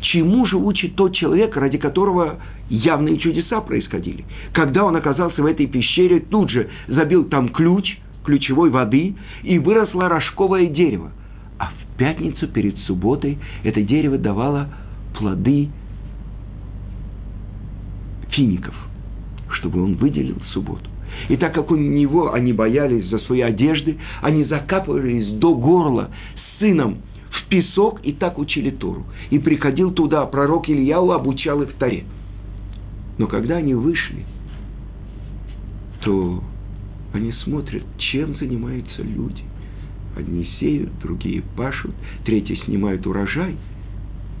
чему 0.00 0.46
же 0.46 0.56
учит 0.56 0.96
тот 0.96 1.14
человек, 1.14 1.54
ради 1.54 1.76
которого 1.76 2.38
явные 2.68 3.18
чудеса 3.18 3.60
происходили. 3.60 4.24
Когда 4.52 4.84
он 4.84 4.96
оказался 4.96 5.42
в 5.42 5.46
этой 5.46 5.66
пещере, 5.66 6.20
тут 6.20 6.50
же 6.50 6.68
забил 6.88 7.24
там 7.24 7.50
ключ, 7.50 7.96
ключевой 8.24 8.70
воды, 8.70 9.14
и 9.42 9.58
выросло 9.58 10.08
рожковое 10.08 10.66
дерево. 10.66 11.12
А 11.58 11.66
в 11.66 11.96
пятницу 11.96 12.48
перед 12.48 12.76
субботой 12.80 13.38
это 13.62 13.82
дерево 13.82 14.18
давало 14.18 14.68
плоды 15.16 15.68
фиников, 18.30 18.74
чтобы 19.50 19.82
он 19.82 19.94
выделил 19.94 20.40
субботу. 20.52 20.90
И 21.28 21.36
так 21.36 21.54
как 21.54 21.70
у 21.70 21.76
него 21.76 22.34
они 22.34 22.52
боялись 22.52 23.08
за 23.08 23.18
свои 23.20 23.40
одежды, 23.40 23.96
они 24.20 24.44
закапывались 24.44 25.28
до 25.38 25.54
горла 25.54 26.10
сыном 26.58 26.98
в 27.30 27.48
песок 27.48 28.00
и 28.02 28.12
так 28.12 28.38
учили 28.38 28.70
Тору. 28.70 29.04
И 29.30 29.38
приходил 29.38 29.92
туда 29.92 30.24
пророк 30.26 30.68
Ильяу, 30.68 31.12
обучал 31.12 31.62
их 31.62 31.72
Торе. 31.74 32.04
Но 33.18 33.26
когда 33.26 33.56
они 33.56 33.74
вышли, 33.74 34.24
то 36.02 36.42
они 37.12 37.32
смотрят, 37.44 37.84
чем 37.98 38.36
занимаются 38.36 39.02
люди. 39.02 39.42
Одни 40.16 40.48
сеют, 40.58 40.90
другие 41.00 41.42
пашут, 41.56 41.92
третьи 42.24 42.58
снимают 42.64 43.06
урожай. 43.06 43.56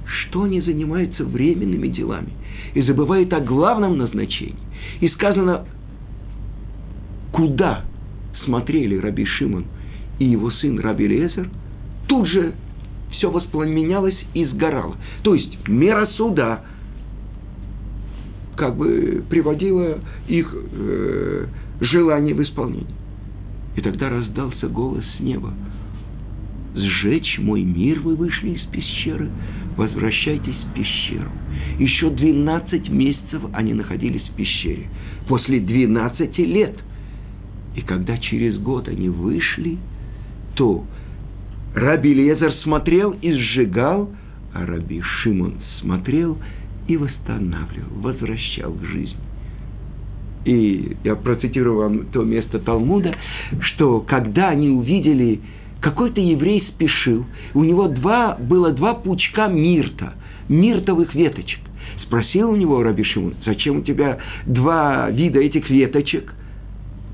Что 0.06 0.44
они 0.44 0.60
занимаются 0.60 1.24
временными 1.24 1.88
делами 1.88 2.32
и 2.74 2.82
забывают 2.82 3.32
о 3.32 3.40
главном 3.40 3.98
назначении. 3.98 4.54
И 5.00 5.08
сказано, 5.10 5.66
куда 7.32 7.84
смотрели 8.44 8.96
Раби 8.96 9.24
Шимон 9.24 9.64
и 10.18 10.26
его 10.26 10.50
сын 10.52 10.78
Раби 10.78 11.06
Лезер, 11.08 11.50
тут 12.06 12.28
же 12.28 12.54
все 13.10 13.30
воспламенялось 13.30 14.16
и 14.34 14.44
сгорало. 14.46 14.96
То 15.22 15.34
есть 15.34 15.68
мера 15.68 16.06
суда 16.16 16.62
как 18.56 18.76
бы 18.76 19.22
приводила 19.28 19.98
их 20.26 20.54
э, 20.54 21.46
желание 21.80 22.34
в 22.34 22.42
исполнение. 22.42 22.86
И 23.76 23.80
тогда 23.82 24.08
раздался 24.08 24.68
голос 24.68 25.04
с 25.16 25.20
неба. 25.20 25.52
«Сжечь 26.74 27.38
мой 27.38 27.62
мир 27.62 28.00
вы 28.00 28.16
вышли 28.16 28.50
из 28.50 28.62
пещеры, 28.70 29.30
возвращайтесь 29.76 30.54
в 30.54 30.74
пещеру». 30.74 31.30
Еще 31.78 32.10
12 32.10 32.88
месяцев 32.90 33.42
они 33.52 33.74
находились 33.74 34.22
в 34.22 34.34
пещере. 34.34 34.88
После 35.28 35.60
12 35.60 36.38
лет. 36.38 36.76
И 37.74 37.82
когда 37.82 38.16
через 38.16 38.58
год 38.58 38.88
они 38.88 39.08
вышли, 39.10 39.76
то 40.54 40.84
Раби 41.74 42.14
Лезар 42.14 42.52
смотрел 42.62 43.14
и 43.20 43.32
сжигал, 43.32 44.10
а 44.54 44.64
Раби 44.64 45.02
Шимон 45.02 45.56
смотрел 45.80 46.38
и 46.88 46.96
восстанавливал, 46.96 48.00
возвращал 48.00 48.72
к 48.72 48.84
жизни. 48.84 49.16
И 50.44 50.96
я 51.02 51.16
процитирую 51.16 51.76
вам 51.76 52.06
то 52.06 52.22
место 52.22 52.60
Талмуда, 52.60 53.14
что 53.60 54.00
когда 54.00 54.50
они 54.50 54.68
увидели, 54.68 55.40
какой-то 55.80 56.20
еврей 56.20 56.64
спешил, 56.72 57.26
у 57.54 57.64
него 57.64 57.88
два, 57.88 58.36
было 58.36 58.72
два 58.72 58.94
пучка 58.94 59.48
мирта, 59.48 60.14
миртовых 60.48 61.14
веточек. 61.14 61.60
Спросил 62.04 62.50
у 62.50 62.56
него 62.56 62.82
Раби 62.82 63.04
зачем 63.44 63.78
у 63.78 63.82
тебя 63.82 64.18
два 64.46 65.10
вида 65.10 65.40
этих 65.40 65.68
веточек? 65.68 66.32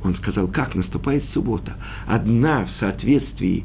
Он 0.05 0.15
сказал, 0.17 0.49
как 0.49 0.75
наступает 0.75 1.25
суббота. 1.33 1.75
Одна 2.07 2.67
в 2.67 2.81
соответствии 2.81 3.65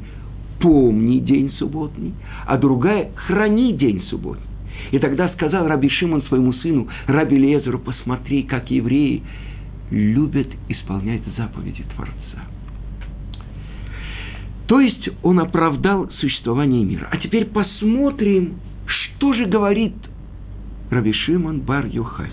помни 0.60 1.18
день 1.18 1.52
субботний, 1.58 2.14
а 2.46 2.56
другая 2.56 3.10
храни 3.14 3.74
день 3.74 4.02
субботний. 4.08 4.47
И 4.90 4.98
тогда 4.98 5.28
сказал 5.30 5.66
Раби 5.66 5.88
Шимон 5.88 6.22
своему 6.24 6.52
сыну, 6.54 6.88
Раби 7.06 7.36
Лезеру, 7.36 7.78
посмотри, 7.78 8.42
как 8.44 8.70
евреи 8.70 9.22
любят 9.90 10.48
исполнять 10.68 11.22
заповеди 11.36 11.84
Творца. 11.94 12.44
То 14.66 14.80
есть 14.80 15.08
он 15.22 15.40
оправдал 15.40 16.10
существование 16.20 16.84
мира. 16.84 17.08
А 17.10 17.16
теперь 17.16 17.46
посмотрим, 17.46 18.60
что 18.86 19.32
же 19.32 19.46
говорит 19.46 19.94
Раби 20.90 21.12
Шимон 21.12 21.60
Бар 21.60 21.86
Йохай. 21.86 22.30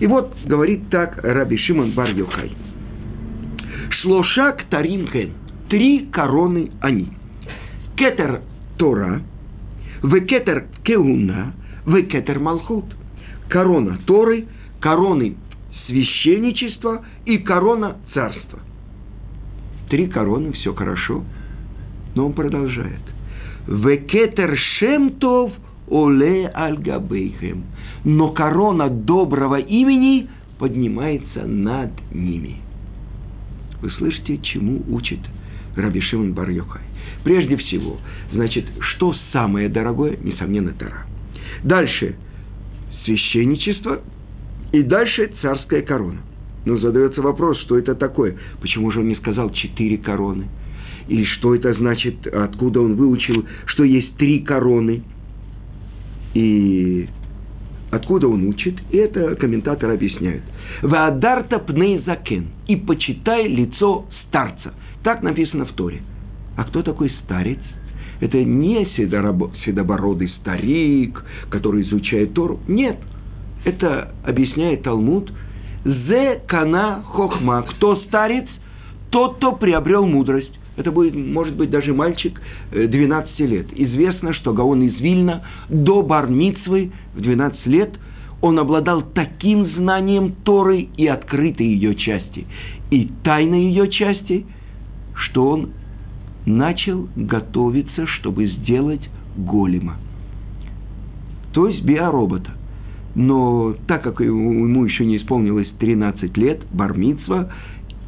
И 0.00 0.06
вот 0.06 0.36
говорит 0.44 0.90
так 0.90 1.18
Раби 1.22 1.56
Шимон 1.56 1.92
Бар 1.92 2.10
Йохай. 2.10 2.52
Шлошак 4.00 4.64
Тарим 4.64 5.08
три 5.68 6.06
короны 6.12 6.70
они. 6.80 7.08
Кетер 7.96 8.42
Тора, 8.76 9.22
Векетер 10.04 10.66
Кеуна, 10.84 11.54
Векетер 11.86 12.38
Малхут. 12.38 12.84
Корона 13.48 13.98
Торы, 14.06 14.46
короны 14.80 15.36
священничества 15.86 17.04
и 17.24 17.38
корона 17.38 17.96
царства. 18.12 18.58
Три 19.88 20.06
короны, 20.08 20.52
все 20.52 20.74
хорошо. 20.74 21.24
Но 22.14 22.26
он 22.26 22.32
продолжает. 22.34 23.00
Векетер 23.66 24.58
Шемтов 24.78 25.52
Оле 25.88 26.48
Альгабейхем. 26.48 27.64
Но 28.04 28.30
корона 28.32 28.90
доброго 28.90 29.58
имени 29.58 30.28
поднимается 30.58 31.46
над 31.46 31.90
ними. 32.12 32.56
Вы 33.80 33.90
слышите, 33.92 34.38
чему 34.38 34.82
учит 34.90 35.20
Раби 35.76 36.00
Шимон 36.02 36.34
бар 36.34 36.50
-Йохай. 36.50 36.93
Прежде 37.24 37.56
всего, 37.56 37.98
значит, 38.32 38.66
что 38.80 39.14
самое 39.32 39.70
дорогое? 39.70 40.18
Несомненно, 40.22 40.74
Тара. 40.74 41.06
Дальше 41.62 42.16
священничество, 43.04 44.00
и 44.72 44.82
дальше 44.82 45.32
царская 45.40 45.82
корона. 45.82 46.20
Но 46.66 46.78
задается 46.78 47.22
вопрос, 47.22 47.60
что 47.62 47.78
это 47.78 47.94
такое? 47.94 48.36
Почему 48.60 48.90
же 48.90 49.00
он 49.00 49.08
не 49.08 49.16
сказал 49.16 49.50
четыре 49.50 49.98
короны? 49.98 50.46
И 51.08 51.24
что 51.24 51.54
это 51.54 51.74
значит, 51.74 52.26
откуда 52.26 52.80
он 52.80 52.94
выучил, 52.94 53.44
что 53.66 53.84
есть 53.84 54.16
три 54.16 54.40
короны? 54.40 55.02
И 56.34 57.08
откуда 57.90 58.28
он 58.28 58.46
учит? 58.48 58.74
И 58.90 58.96
это 58.96 59.34
комментатор 59.36 59.90
объясняет. 59.90 60.42
«Ваадарта 60.82 61.58
пней 61.58 62.02
закен»– 62.04 62.48
«И 62.66 62.76
почитай 62.76 63.46
лицо 63.46 64.06
старца». 64.26 64.74
Так 65.02 65.22
написано 65.22 65.66
в 65.66 65.72
Торе. 65.72 66.00
А 66.56 66.64
кто 66.64 66.82
такой 66.82 67.10
старец? 67.24 67.58
Это 68.20 68.42
не 68.42 68.86
седобородый 68.96 70.28
старик, 70.40 71.24
который 71.50 71.82
изучает 71.82 72.32
Тору. 72.34 72.60
Нет. 72.68 72.98
Это 73.64 74.12
объясняет 74.24 74.82
Талмуд. 74.82 75.32
Зе 75.84 76.40
кана 76.46 77.02
хохма. 77.06 77.62
Кто 77.62 77.96
старец? 78.06 78.46
Тот, 79.10 79.36
кто 79.36 79.52
приобрел 79.52 80.06
мудрость. 80.06 80.58
Это 80.76 80.90
будет, 80.90 81.14
может 81.14 81.54
быть, 81.54 81.70
даже 81.70 81.94
мальчик 81.94 82.40
12 82.72 83.40
э, 83.40 83.46
лет. 83.46 83.66
Известно, 83.72 84.32
что 84.34 84.52
Гаон 84.52 84.82
из 84.82 85.00
Вильна 85.00 85.42
до 85.68 86.02
Бармицвы 86.02 86.90
в 87.14 87.20
12 87.20 87.66
лет 87.66 87.90
он 88.40 88.58
обладал 88.58 89.02
таким 89.02 89.66
знанием 89.74 90.34
Торы 90.44 90.88
и 90.96 91.06
открытой 91.06 91.66
ее 91.66 91.94
части, 91.94 92.46
и 92.90 93.10
тайной 93.22 93.66
ее 93.68 93.88
части, 93.88 94.44
что 95.14 95.48
он 95.48 95.70
начал 96.46 97.08
готовиться, 97.16 98.06
чтобы 98.06 98.46
сделать 98.46 99.02
голема. 99.36 99.96
То 101.52 101.68
есть 101.68 101.84
биоробота. 101.84 102.50
Но 103.14 103.74
так 103.86 104.02
как 104.02 104.20
ему 104.20 104.84
еще 104.84 105.06
не 105.06 105.18
исполнилось 105.18 105.68
13 105.78 106.36
лет, 106.36 106.62
бармитсва, 106.72 107.52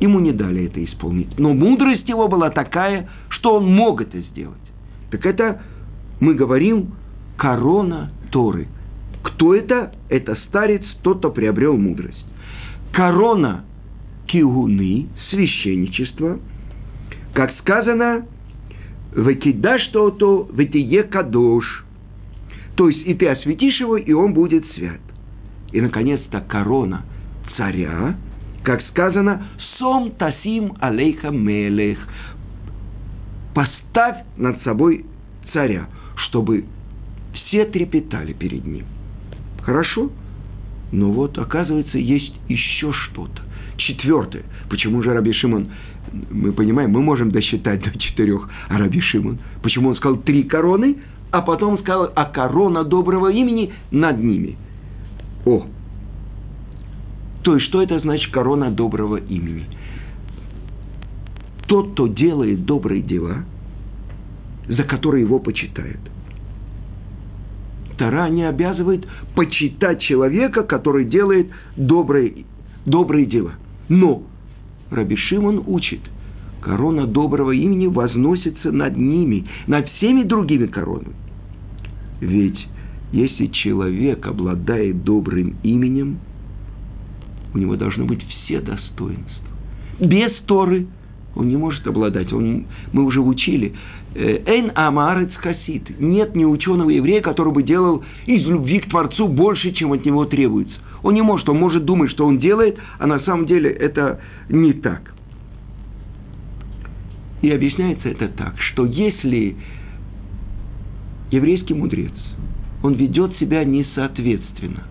ему 0.01 0.19
не 0.21 0.33
дали 0.33 0.67
это 0.67 0.85
исполнить. 0.85 1.39
Но 1.39 1.55
мудрость 1.55 2.09
его 2.09 2.29
была 2.29 2.51
такая, 2.51 3.09
что 3.29 3.57
он 3.57 3.73
мог 3.73 4.01
это 4.01 4.21
сделать. 4.21 4.59
Так 5.11 5.25
это, 5.25 5.63
мы 6.19 6.35
говорим, 6.35 6.89
корона 7.37 8.11
Торы. 8.31 8.67
Кто 9.23 9.55
это? 9.55 9.93
Это 10.09 10.37
старец, 10.49 10.83
тот, 11.03 11.19
кто 11.19 11.31
приобрел 11.31 11.77
мудрость. 11.77 12.25
Корона 12.93 13.65
кигуны, 14.27 15.07
священничество– 15.31 16.39
как 17.37 17.55
сказано, 17.59 18.25
«Выкидаш 19.15 19.83
что-то, 19.91 20.49
вытие 20.51 21.03
кадош». 21.03 21.85
То 22.77 22.89
есть, 22.89 23.07
и 23.07 23.13
ты 23.13 23.29
осветишь 23.29 23.79
его, 23.79 23.99
и 23.99 24.11
он 24.13 24.33
будет 24.33 24.65
свят. 24.73 25.01
И, 25.71 25.83
наконец-то, 25.83 26.41
корона 26.41 27.03
царя, 27.59 28.17
как 28.63 28.81
сказано, 28.89 29.49
«Сом 29.77 30.13
тасим 30.13 30.77
алейха 30.81 31.29
мелех». 31.29 31.99
Поставь 33.55 34.25
над 34.39 34.63
собой 34.63 35.05
царя, 35.53 35.89
чтобы 36.29 36.65
все 37.35 37.67
трепетали 37.67 38.33
перед 38.33 38.65
ним. 38.65 38.87
Хорошо? 39.61 40.11
Но 40.91 41.11
вот, 41.11 41.37
оказывается, 41.37 41.99
есть 41.99 42.33
еще 42.49 42.93
что-то. 42.93 43.43
Четвертое. 43.77 44.45
Почему 44.71 45.03
же 45.03 45.13
Раби 45.13 45.35
Шимон 45.35 45.69
мы 46.31 46.53
понимаем, 46.53 46.91
мы 46.91 47.01
можем 47.01 47.31
досчитать 47.31 47.81
до 47.81 47.99
четырех, 47.99 48.49
а 48.69 48.79
Раби 48.79 49.01
Шимон, 49.01 49.39
почему 49.63 49.91
он 49.91 49.97
сказал 49.97 50.19
три 50.19 50.45
короны, 50.45 50.97
а 51.31 51.43
потом 51.43 51.79
сказал, 51.81 52.13
а 52.15 52.25
корона 52.27 52.85
доброго 52.85 53.31
имени 53.31 53.73
над 53.91 54.23
ними. 54.23 54.57
О! 55.45 55.67
То 57.43 57.55
есть, 57.55 57.67
что 57.69 57.83
это 57.83 57.99
значит 58.01 58.33
корона 58.33 58.71
доброго 58.71 59.17
имени? 59.17 59.67
Тот, 61.67 61.93
кто 61.93 62.07
делает 62.07 62.65
добрые 62.65 63.03
дела, 63.03 63.45
за 64.69 64.83
которые 64.85 65.23
его 65.23 65.39
почитают. 65.39 66.01
Тара 67.99 68.29
не 68.29 68.45
обязывает 68.45 69.07
почитать 69.35 70.01
человека, 70.03 70.63
который 70.63 71.05
делает 71.05 71.51
добрые, 71.77 72.45
добрые 72.85 73.27
дела. 73.27 73.53
Но 73.89 74.23
Раби 74.91 75.17
Шимон 75.17 75.63
учит, 75.67 76.01
корона 76.61 77.07
доброго 77.07 77.53
имени 77.53 77.87
возносится 77.87 78.71
над 78.71 78.97
ними, 78.97 79.47
над 79.67 79.89
всеми 79.91 80.23
другими 80.23 80.67
коронами. 80.67 81.15
Ведь 82.21 82.59
если 83.13 83.47
человек 83.47 84.27
обладает 84.27 85.05
добрым 85.05 85.57
именем, 85.63 86.19
у 87.55 87.59
него 87.59 87.77
должны 87.77 88.05
быть 88.05 88.23
все 88.25 88.61
достоинства. 88.61 89.47
Без 90.01 90.33
Торы 90.47 90.87
он 91.37 91.49
не 91.49 91.57
может 91.57 91.87
обладать. 91.87 92.33
Он, 92.33 92.65
мы 92.93 93.05
уже 93.05 93.21
учили. 93.21 93.75
Эйн 94.17 94.73
Амарец 94.75 95.31
Хасид. 95.37 96.01
Нет 96.01 96.35
ни 96.35 96.45
ученого 96.45 96.91
еврея, 96.91 97.21
который 97.21 97.53
бы 97.53 97.63
делал 97.63 98.03
из 98.25 98.45
любви 98.47 98.81
к 98.81 98.89
Творцу 98.89 99.29
больше, 99.29 99.73
чем 99.73 99.93
от 99.93 100.05
него 100.05 100.25
требуется. 100.25 100.75
Он 101.03 101.15
не 101.15 101.23
может, 101.23 101.49
он 101.49 101.59
может 101.59 101.85
думать, 101.85 102.11
что 102.11 102.27
он 102.27 102.39
делает, 102.39 102.79
а 102.99 103.07
на 103.07 103.21
самом 103.21 103.47
деле 103.47 103.71
это 103.71 104.21
не 104.49 104.73
так. 104.73 105.13
И 107.43 107.51
объясняется 107.51 108.09
это 108.09 108.29
так, 108.29 108.55
что 108.59 108.87
если 108.87 109.57
еврейский 111.31 111.75
мудрец, 111.75 112.15
он 112.83 112.95
ведет 112.95 113.37
себя 113.39 113.65
несоответственно, 113.65 114.85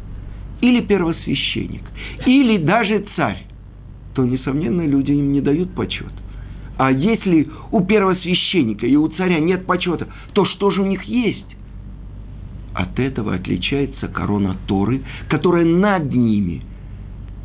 или 0.62 0.82
первосвященник, 0.82 1.84
или 2.26 2.58
даже 2.58 3.06
царь, 3.16 3.46
то, 4.14 4.24
несомненно, 4.24 4.86
люди 4.86 5.12
им 5.12 5.32
не 5.34 5.42
дают 5.42 5.74
почет. 5.74 6.12
А 6.78 6.92
если 6.92 7.50
у 7.72 7.82
первосвященника 7.82 8.86
и 8.86 8.96
у 8.96 9.08
царя 9.10 9.40
нет 9.40 9.66
почета, 9.66 10.08
то 10.34 10.46
что 10.46 10.72
же 10.72 10.82
у 10.82 10.86
них 10.86 11.04
есть? 11.04 11.46
От 12.74 13.00
этого 13.00 13.36
отличается 13.36 14.10
корона 14.10 14.58
Торы, 14.68 15.02
которая 15.30 15.64
над 15.64 16.14
ними. 16.14 16.62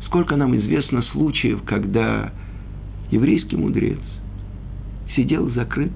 Сколько 0.05 0.35
нам 0.35 0.55
известно 0.57 1.03
случаев, 1.03 1.61
когда 1.65 2.33
еврейский 3.11 3.55
мудрец 3.55 3.99
сидел 5.15 5.49
закрыт 5.51 5.93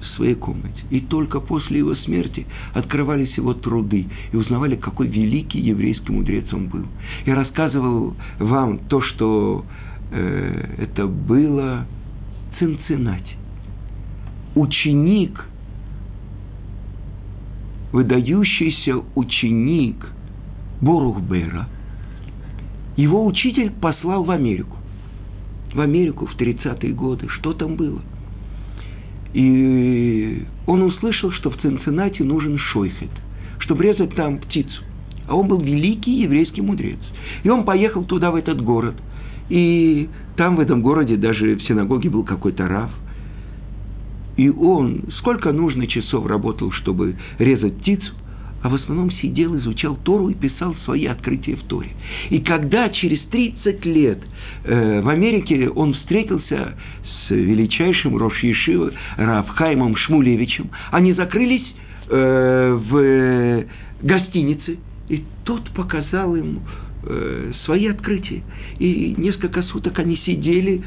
в 0.00 0.16
своей 0.16 0.34
комнате. 0.34 0.82
И 0.88 1.00
только 1.00 1.40
после 1.40 1.78
его 1.78 1.94
смерти 1.96 2.46
открывались 2.72 3.36
его 3.36 3.52
труды 3.52 4.06
и 4.32 4.36
узнавали, 4.36 4.76
какой 4.76 5.08
великий 5.08 5.60
еврейский 5.60 6.10
мудрец 6.10 6.50
он 6.54 6.68
был. 6.68 6.86
Я 7.26 7.34
рассказывал 7.34 8.14
вам 8.38 8.78
то, 8.88 9.02
что 9.02 9.66
э, 10.10 10.76
это 10.78 11.06
было 11.06 11.86
Цинциннати. 12.58 13.36
Ученик 14.54 15.44
выдающийся 17.92 19.00
ученик 19.14 20.06
Борухбера, 20.80 21.68
его 22.96 23.24
учитель 23.26 23.70
послал 23.70 24.24
в 24.24 24.30
Америку. 24.30 24.76
В 25.72 25.80
Америку 25.80 26.26
в 26.26 26.36
30-е 26.36 26.92
годы. 26.92 27.28
Что 27.28 27.52
там 27.52 27.76
было? 27.76 28.00
И 29.34 30.44
он 30.66 30.82
услышал, 30.82 31.30
что 31.32 31.50
в 31.50 31.58
Цинциннати 31.58 32.22
нужен 32.22 32.58
шойхет, 32.58 33.10
чтобы 33.58 33.84
резать 33.84 34.14
там 34.14 34.38
птицу. 34.38 34.82
А 35.28 35.34
он 35.36 35.46
был 35.46 35.60
великий 35.60 36.22
еврейский 36.22 36.62
мудрец. 36.62 36.98
И 37.42 37.50
он 37.50 37.64
поехал 37.64 38.04
туда, 38.04 38.30
в 38.30 38.36
этот 38.36 38.62
город. 38.62 38.94
И 39.48 40.08
там, 40.36 40.56
в 40.56 40.60
этом 40.60 40.82
городе, 40.82 41.16
даже 41.16 41.56
в 41.56 41.62
синагоге 41.62 42.10
был 42.10 42.24
какой-то 42.24 42.68
рав– 42.68 42.90
и 44.38 44.48
он 44.48 45.02
сколько 45.18 45.52
нужно 45.52 45.88
часов 45.88 46.24
работал, 46.26 46.70
чтобы 46.70 47.16
резать 47.38 47.76
птицу, 47.78 48.14
а 48.62 48.68
в 48.68 48.74
основном 48.74 49.10
сидел, 49.10 49.58
изучал 49.58 49.96
Тору 49.96 50.28
и 50.30 50.34
писал 50.34 50.76
свои 50.84 51.06
открытия 51.06 51.56
в 51.56 51.64
Торе. 51.64 51.90
И 52.30 52.38
когда 52.38 52.88
через 52.88 53.20
30 53.30 53.84
лет 53.84 54.20
э, 54.64 55.00
в 55.00 55.08
Америке 55.08 55.68
он 55.68 55.94
встретился 55.94 56.76
с 57.02 57.30
величайшим 57.30 58.16
Рош 58.16 58.40
Ешива 58.44 58.92
Равхаймом 59.16 59.96
Шмулевичем, 59.96 60.70
они 60.92 61.14
закрылись 61.14 61.66
э, 62.08 62.78
в 62.90 63.64
гостинице, 64.02 64.78
и 65.08 65.24
тот 65.44 65.68
показал 65.70 66.36
ему 66.36 66.60
э, 67.04 67.52
свои 67.64 67.86
открытия. 67.86 68.42
И 68.78 69.14
несколько 69.16 69.62
суток 69.62 69.98
они 69.98 70.16
сидели, 70.24 70.82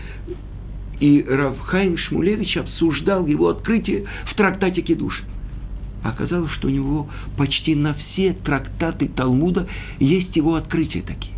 и 0.99 1.25
Равхайм 1.27 1.97
Шмулевич 1.97 2.57
обсуждал 2.57 3.25
его 3.25 3.49
открытие 3.49 4.05
в 4.31 4.35
трактате 4.35 4.81
Кедуш. 4.81 5.23
Оказалось, 6.03 6.51
что 6.53 6.67
у 6.67 6.71
него 6.71 7.09
почти 7.37 7.75
на 7.75 7.93
все 7.93 8.33
трактаты 8.33 9.07
Талмуда 9.07 9.67
есть 9.99 10.35
его 10.35 10.55
открытия 10.55 11.01
такие. 11.01 11.35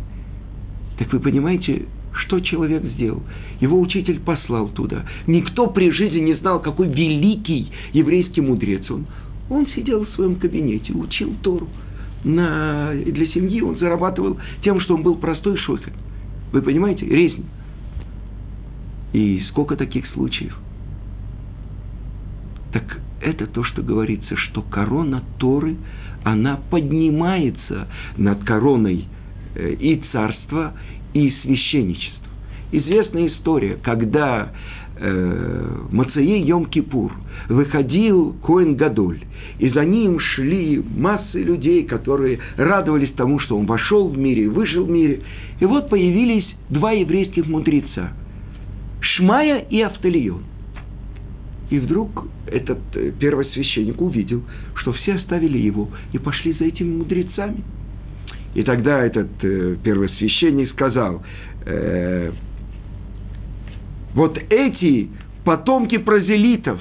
Так 0.98 1.12
вы 1.12 1.20
понимаете, 1.20 1.86
Что 2.14 2.38
человек 2.40 2.84
сделал? 2.94 3.22
Его 3.60 3.80
учитель 3.80 4.20
послал 4.20 4.68
туда. 4.68 5.04
Никто 5.26 5.66
при 5.66 5.90
жизни 5.90 6.20
не 6.20 6.34
знал, 6.34 6.60
какой 6.60 6.88
великий 6.88 7.72
еврейский 7.92 8.40
мудрец 8.40 8.88
он. 8.90 9.06
Он 9.50 9.66
сидел 9.74 10.06
в 10.06 10.10
своем 10.10 10.36
кабинете, 10.36 10.92
учил 10.92 11.34
Тору. 11.42 11.68
На, 12.24 12.92
для 12.94 13.26
семьи 13.28 13.60
он 13.60 13.78
зарабатывал 13.78 14.38
тем, 14.62 14.80
что 14.80 14.94
он 14.94 15.02
был 15.02 15.16
простой 15.16 15.58
шофер. 15.58 15.92
Вы 16.52 16.62
понимаете? 16.62 17.06
Резнь. 17.06 17.44
И 19.12 19.42
сколько 19.50 19.76
таких 19.76 20.06
случаев? 20.08 20.56
Так 22.72 22.98
это 23.20 23.46
то, 23.46 23.62
что 23.62 23.82
говорится, 23.82 24.36
что 24.36 24.62
корона 24.62 25.22
Торы, 25.38 25.76
она 26.24 26.58
поднимается 26.70 27.88
над 28.16 28.42
короной 28.44 29.04
э, 29.54 29.74
и 29.74 30.02
царства, 30.10 30.72
и 31.12 31.32
священничества. 31.42 32.28
Известная 32.72 33.28
история, 33.28 33.76
когда 33.76 34.50
э, 34.96 35.76
Мацеи 35.90 36.44
Йом-Кипур 36.44 37.10
выходил 37.48 38.34
Коэн 38.44 38.76
Гадоль, 38.76 39.20
и 39.58 39.68
за 39.70 39.84
ним 39.84 40.18
шли 40.20 40.82
массы 40.96 41.42
людей, 41.42 41.84
которые 41.84 42.40
радовались 42.56 43.12
тому, 43.16 43.38
что 43.40 43.56
он 43.56 43.66
вошел 43.66 44.08
в 44.08 44.18
мире 44.18 44.48
выжил 44.48 44.84
в 44.84 44.90
мире. 44.90 45.20
И 45.60 45.64
вот 45.64 45.88
появились 45.88 46.46
два 46.68 46.92
еврейских 46.92 47.46
мудреца– 47.46 48.12
Шмая 49.16 49.58
и 49.70 49.80
Автолион. 49.80 50.42
И 51.70 51.78
вдруг 51.78 52.26
этот 52.46 52.78
э, 52.94 53.12
первосвященник 53.18 54.00
увидел, 54.00 54.42
что 54.76 54.92
все 54.92 55.14
оставили 55.14 55.58
его 55.58 55.88
и 56.12 56.18
пошли 56.18 56.52
за 56.52 56.64
этими 56.64 56.96
мудрецами. 56.96 57.62
И 58.54 58.62
тогда 58.62 59.04
этот 59.04 59.28
э, 59.42 59.76
первосвященник 59.82 60.70
сказал, 60.72 61.22
э, 61.64 62.32
вот 64.14 64.38
эти 64.48 65.08
потомки 65.44 65.98
прозелитов, 65.98 66.80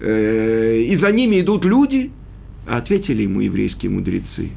э, 0.00 0.82
и 0.88 0.96
за 0.96 1.10
ними 1.12 1.40
идут 1.40 1.64
люди, 1.64 2.10
ответили 2.66 3.22
ему 3.22 3.40
еврейские 3.40 3.90
мудрецы, 3.90 4.50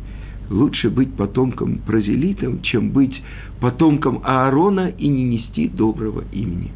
лучше 0.50 0.90
быть 0.90 1.14
потомком 1.16 1.80
прозелитом, 1.80 2.62
чем 2.62 2.92
быть 2.92 3.16
потомком 3.60 4.22
Аарона 4.24 4.92
и 4.98 5.08
не 5.08 5.24
нести 5.24 5.68
доброго 5.68 6.24
имени. 6.32 6.72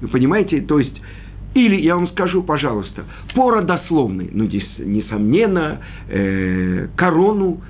Вы 0.00 0.08
понимаете, 0.08 0.60
то 0.60 0.78
есть 0.78 1.00
или, 1.54 1.80
я 1.80 1.94
вам 1.94 2.08
скажу, 2.08 2.42
пожалуйста, 2.42 3.04
по 3.34 3.50
родословной, 3.50 4.28
ну, 4.32 4.44
несомненно, 4.44 5.80
э, 6.08 6.88
корону 6.96 7.60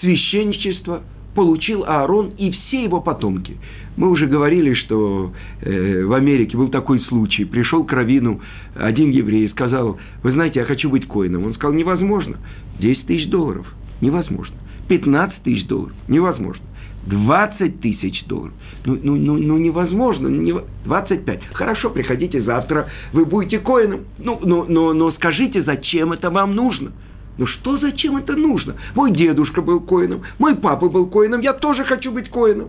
священничества 0.00 1.02
получил 1.34 1.84
Аарон 1.84 2.32
и 2.36 2.50
все 2.50 2.84
его 2.84 3.00
потомки. 3.00 3.56
Мы 3.96 4.10
уже 4.10 4.26
говорили, 4.26 4.74
что 4.74 5.32
э, 5.62 6.04
в 6.04 6.12
Америке 6.12 6.56
был 6.56 6.68
такой 6.68 7.00
случай. 7.00 7.44
Пришел 7.44 7.84
к 7.84 7.92
Равину 7.92 8.40
один 8.74 9.10
еврей 9.10 9.46
и 9.46 9.50
сказал, 9.50 9.98
вы 10.22 10.32
знаете, 10.32 10.60
я 10.60 10.66
хочу 10.66 10.90
быть 10.90 11.06
коином. 11.08 11.44
Он 11.44 11.54
сказал, 11.54 11.74
невозможно. 11.74 12.36
10 12.78 13.06
тысяч 13.06 13.30
долларов. 13.30 13.66
Невозможно. 14.00 14.54
15 14.88 15.42
тысяч 15.42 15.66
долларов. 15.66 15.94
Невозможно. 16.08 16.62
20 17.06 17.80
тысяч 17.80 18.24
долларов. 18.26 18.52
Ну, 18.84 18.98
ну, 19.02 19.16
ну, 19.16 19.38
ну 19.38 19.56
невозможно. 19.56 20.28
Не, 20.28 20.54
25. 20.84 21.40
Хорошо, 21.54 21.90
приходите 21.90 22.42
завтра, 22.42 22.88
вы 23.12 23.24
будете 23.24 23.60
коином. 23.60 24.00
Ну, 24.18 24.38
но, 24.42 24.66
но, 24.68 24.92
но 24.92 25.12
скажите, 25.12 25.62
зачем 25.62 26.12
это 26.12 26.30
вам 26.30 26.54
нужно? 26.54 26.92
Ну 27.38 27.46
что 27.46 27.78
зачем 27.78 28.16
это 28.16 28.34
нужно? 28.34 28.76
Мой 28.94 29.12
дедушка 29.12 29.60
был 29.60 29.80
коином, 29.80 30.22
мой 30.38 30.54
папа 30.54 30.88
был 30.88 31.06
коином, 31.06 31.42
я 31.42 31.52
тоже 31.52 31.84
хочу 31.84 32.10
быть 32.10 32.30
коином. 32.30 32.68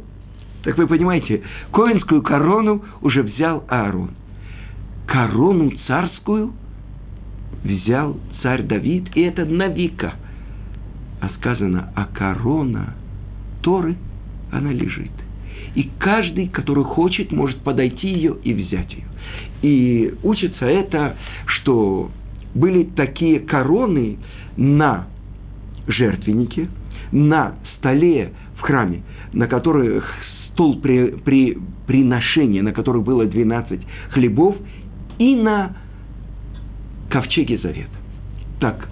Так 0.68 0.78
вы 0.78 0.86
понимаете, 0.86 1.44
коинскую 1.72 2.22
корону 2.22 2.84
уже 3.00 3.24
взял 3.24 3.64
Аарон. 3.70 4.10
Корону 5.06 5.72
царскую 5.88 6.52
взял 7.64 8.18
царь 8.42 8.64
Давид, 8.64 9.08
и 9.16 9.22
это 9.22 9.46
на 9.46 9.70
века. 9.70 10.16
А 11.22 11.30
сказано, 11.38 11.90
а 11.96 12.04
корона 12.08 12.96
Торы, 13.62 13.96
она 14.52 14.74
лежит. 14.74 15.14
И 15.76 15.90
каждый, 16.00 16.50
который 16.50 16.84
хочет, 16.84 17.32
может 17.32 17.62
подойти 17.62 18.10
ее 18.10 18.36
и 18.44 18.54
взять 18.54 18.92
ее. 18.92 19.06
И 19.62 20.16
учится 20.22 20.66
это, 20.66 21.16
что 21.46 22.12
были 22.54 22.84
такие 22.84 23.40
короны 23.40 24.18
на 24.58 25.08
жертвеннике, 25.88 26.68
на 27.14 27.56
столе 27.78 28.34
в 28.58 28.62
храме, 28.64 29.04
на 29.32 29.48
которых 29.48 30.14
стол 30.58 30.82
при, 30.82 31.12
при 31.12 31.56
приношения, 31.86 32.64
на 32.64 32.74
которых 32.74 33.04
было 33.04 33.26
12 33.26 33.80
хлебов, 34.10 34.56
и 35.20 35.36
на 35.36 35.78
ковчеге 37.12 37.60
завета. 37.60 37.90
Так, 38.60 38.90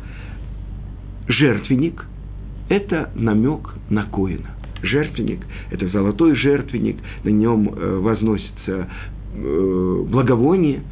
жертвенник– 1.28 2.06
это 2.69 3.10
намек 3.15 3.73
на 3.89 4.06
Коина. 4.06 4.51
Жертвенник– 4.84 5.39
это 5.71 5.88
золотой 5.88 6.36
жертвенник, 6.36 6.97
на 7.23 7.30
нем 7.30 7.69
э, 7.69 7.97
возносится 7.97 8.88
э, 9.34 10.04
благовоние. 10.08 10.84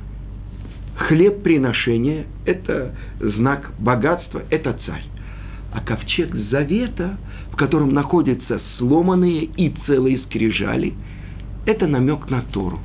Хлеб 0.96 1.44
приношения– 1.44 2.26
это 2.46 2.96
знак 3.20 3.72
богатства, 3.78 4.42
это 4.50 4.76
царь. 4.88 5.06
А 5.72 5.82
ковчег 5.82 6.34
завета– 6.50 7.18
в 7.54 7.56
котором 7.56 7.94
находятся 7.94 8.60
сломанные 8.78 9.44
и 9.44 9.72
целые 9.86 10.18
скрижали, 10.26 10.94
это 11.68 11.86
намек 11.86 12.28
на 12.30 12.42
Тору. 12.42 12.80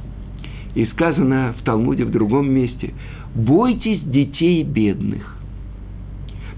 И 0.74 0.85
сказано 0.87 1.54
в 1.59 1.64
Талмуде 1.64 2.04
в 2.04 2.11
другом 2.11 2.50
месте, 2.50 2.92
бойтесь 3.35 4.02
детей 4.02 4.62
бедных, 4.62 5.37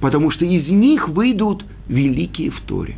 потому 0.01 0.33
что 0.33 0.45
из 0.45 0.67
них 0.69 1.09
выйдут 1.09 1.65
великие 1.89 2.51
в 2.51 2.61
Торе. 2.63 2.97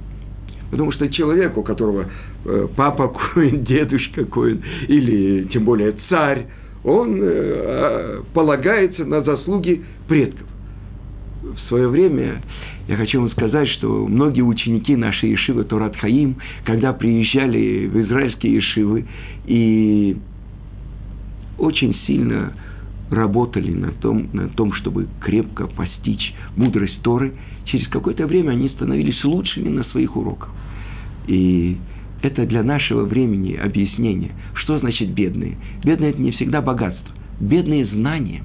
Потому 0.70 0.92
что 0.92 1.07
человек, 1.11 1.59
у 1.59 1.62
которого 1.62 2.07
э, 2.46 2.68
папа 2.75 3.09
коин, 3.35 3.64
дедушка 3.64 4.25
коин, 4.25 4.62
или 4.88 5.44
тем 5.53 5.66
более 5.66 5.94
царь, 6.09 6.46
он 6.85 7.20
э, 7.22 7.27
а, 7.29 8.22
полагается 8.33 9.05
на 9.05 9.20
заслуги 9.20 9.83
предков. 10.09 10.46
В 11.42 11.68
свое 11.68 11.88
время 11.88 12.40
я 12.87 12.96
хочу 12.96 13.20
вам 13.20 13.31
сказать, 13.33 13.68
что 13.70 14.07
многие 14.07 14.42
ученики 14.42 14.94
нашей 14.94 15.31
Ешивы 15.31 15.64
Торат 15.64 15.96
Хаим, 15.96 16.37
когда 16.64 16.92
приезжали 16.92 17.87
в 17.87 18.00
израильские 18.02 18.55
Ешивы 18.55 19.07
и 19.46 20.16
очень 21.59 21.96
сильно 22.07 22.52
работали 23.11 23.72
на 23.72 23.90
том, 23.90 24.28
на 24.33 24.48
том, 24.48 24.72
чтобы 24.74 25.09
крепко 25.20 25.66
постичь 25.66 26.33
мудрость 26.57 27.02
Торы, 27.02 27.35
через 27.64 27.88
какое-то 27.88 28.26
время 28.26 28.52
они 28.52 28.68
становились 28.68 29.22
лучшими 29.24 29.68
на 29.68 29.83
своих 29.85 30.16
уроках. 30.16 30.50
И 31.26 31.76
это 32.22 32.46
для 32.46 32.62
нашего 32.62 33.05
времени 33.05 33.55
объяснение, 33.55 34.31
что 34.55 34.78
значит 34.78 35.11
бедные. 35.11 35.57
Бедные– 35.85 36.11
это 36.12 36.22
не 36.22 36.31
всегда 36.31 36.62
богатство. 36.62 37.14
Бедные– 37.40 37.85
знания. 37.92 38.42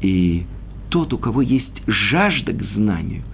И 0.00 0.44
тот, 0.88 1.12
у 1.12 1.18
кого 1.18 1.42
есть 1.42 1.82
жажда 1.86 2.52
к 2.52 2.62
знанию– 2.74 3.22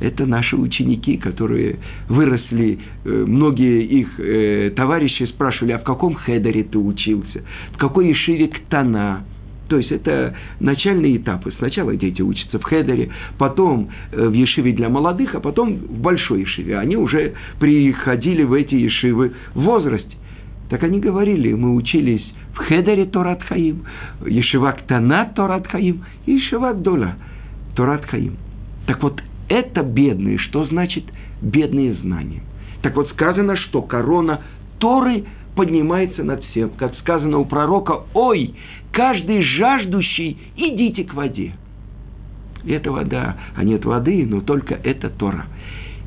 это 0.00 0.26
наши 0.26 0.56
ученики, 0.56 1.16
которые 1.16 1.76
выросли, 2.08 2.78
э, 3.04 3.24
многие 3.26 3.84
их 3.84 4.08
э, 4.18 4.70
товарищи 4.74 5.24
спрашивали, 5.24 5.72
а 5.72 5.78
в 5.78 5.84
каком 5.84 6.14
хедере 6.14 6.64
ты 6.64 6.78
учился, 6.78 7.42
в 7.72 7.78
какой 7.78 8.08
ешиве 8.08 8.48
ктана, 8.48 9.24
то 9.68 9.76
есть 9.76 9.90
это 9.90 10.34
начальные 10.60 11.18
этапы. 11.18 11.52
Сначала 11.58 11.94
дети 11.94 12.22
учатся 12.22 12.58
в 12.58 12.64
хедере, 12.64 13.10
потом 13.38 13.90
э, 14.12 14.28
в 14.28 14.32
ешиве 14.32 14.72
для 14.72 14.88
молодых, 14.88 15.34
а 15.34 15.40
потом 15.40 15.74
в 15.74 16.00
большой 16.00 16.40
ешиве. 16.40 16.78
Они 16.78 16.96
уже 16.96 17.34
приходили 17.58 18.44
в 18.44 18.52
эти 18.52 18.74
ешивы 18.76 19.32
в 19.54 19.62
возрасте. 19.62 20.16
Так 20.70 20.82
они 20.84 21.00
говорили, 21.00 21.52
мы 21.54 21.74
учились 21.74 22.24
в 22.58 22.64
хедере 22.64 23.06
Торат 23.06 23.42
Хаим, 23.44 23.84
ешива 24.26 24.72
ктана 24.72 25.30
Торат 25.34 25.66
Хаим 25.68 26.04
и 26.26 26.32
ешива 26.32 26.74
Дола 26.74 27.14
Торат 27.76 28.04
Хаим. 28.06 28.36
Так 28.86 29.02
вот, 29.02 29.22
это 29.48 29.82
бедные. 29.82 30.38
Что 30.38 30.66
значит 30.66 31.04
бедные 31.40 31.94
знания? 31.94 32.42
Так 32.82 32.96
вот 32.96 33.08
сказано, 33.10 33.56
что 33.56 33.82
корона 33.82 34.40
Торы 34.78 35.24
поднимается 35.54 36.24
над 36.24 36.42
всем. 36.46 36.70
Как 36.70 36.94
сказано 36.96 37.38
у 37.38 37.44
пророка, 37.44 38.00
ой, 38.14 38.54
каждый 38.92 39.42
жаждущий, 39.42 40.36
идите 40.56 41.04
к 41.04 41.14
воде. 41.14 41.52
Это 42.66 42.90
вода, 42.90 43.36
а 43.54 43.62
нет 43.62 43.84
воды, 43.84 44.26
но 44.28 44.40
только 44.40 44.74
это 44.74 45.10
Тора. 45.10 45.46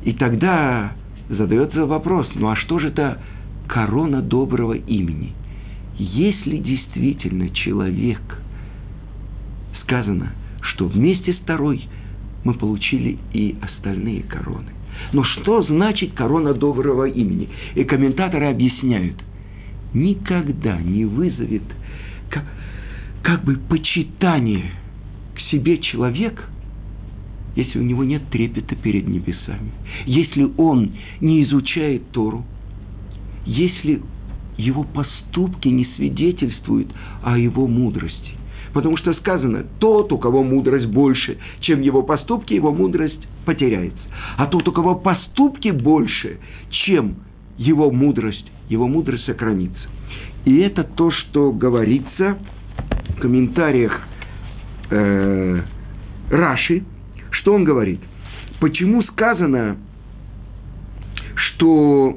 И 0.04 0.12
тогда 0.12 0.92
задается 1.28 1.86
вопрос, 1.86 2.28
ну 2.34 2.50
а 2.50 2.56
что 2.56 2.78
же 2.78 2.88
это 2.88 3.18
корона 3.68 4.20
доброго 4.20 4.74
имени? 4.74 5.32
Если 5.98 6.56
действительно 6.58 7.50
человек, 7.50 8.20
сказано, 9.82 10.32
что 10.62 10.86
вместе 10.86 11.34
с 11.34 11.38
Торой 11.44 11.86
мы 12.44 12.54
получили 12.54 13.18
и 13.32 13.56
остальные 13.60 14.22
короны. 14.22 14.72
Но 15.12 15.24
что 15.24 15.62
значит 15.62 16.12
корона 16.14 16.54
доброго 16.54 17.04
имени? 17.04 17.48
И 17.74 17.84
комментаторы 17.84 18.46
объясняют. 18.46 19.16
никогда 19.94 20.80
не 20.80 21.04
вызовет 21.04 21.62
как, 22.30 22.44
как 23.22 23.44
бы 23.44 23.56
почитание 23.56 24.70
к 25.34 25.40
себе 25.50 25.78
человек, 25.78 26.48
если 27.54 27.78
у 27.78 27.82
него 27.82 28.02
нет 28.04 28.22
трепета 28.30 28.74
перед 28.74 29.06
небесами, 29.06 29.72
если 30.06 30.50
он 30.56 30.92
не 31.20 31.44
изучает 31.44 32.10
Тору, 32.12 32.44
если 33.44 34.00
его 34.56 34.84
поступки 34.84 35.68
не 35.68 35.86
свидетельствуют 35.96 36.88
о 37.22 37.38
его 37.38 37.66
мудрости. 37.66 38.32
Потому 38.72 38.96
что 38.96 39.12
сказано, 39.14 39.64
тот, 39.78 40.12
у 40.12 40.18
кого 40.18 40.42
мудрость 40.42 40.86
больше, 40.86 41.38
чем 41.60 41.82
его 41.82 42.02
поступки, 42.02 42.54
его 42.54 42.72
мудрость 42.72 43.20
потеряется. 43.44 44.00
А 44.36 44.46
тот, 44.46 44.66
у 44.66 44.72
кого 44.72 44.94
поступки 44.94 45.68
больше, 45.68 46.38
чем 46.70 47.16
его 47.58 47.90
мудрость, 47.90 48.50
его 48.68 48.88
мудрость 48.88 49.24
сохранится. 49.24 49.82
И 50.44 50.56
это 50.58 50.84
то, 50.84 51.10
что 51.10 51.52
говорится 51.52 52.38
в 53.10 53.20
комментариях 53.20 54.00
э, 54.90 55.62
Раши, 56.30 56.84
что 57.30 57.54
он 57.54 57.64
говорит. 57.64 58.00
Почему 58.60 59.02
сказано, 59.02 59.76
что 61.34 62.16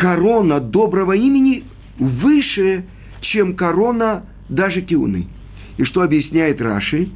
корона 0.00 0.60
доброго 0.60 1.12
имени 1.12 1.64
выше, 1.98 2.84
чем 3.20 3.54
корона 3.54 4.24
даже 4.48 4.80
киуны. 4.80 5.26
И 5.76 5.84
что 5.84 6.00
объясняет 6.00 6.60
Раши? 6.60 7.10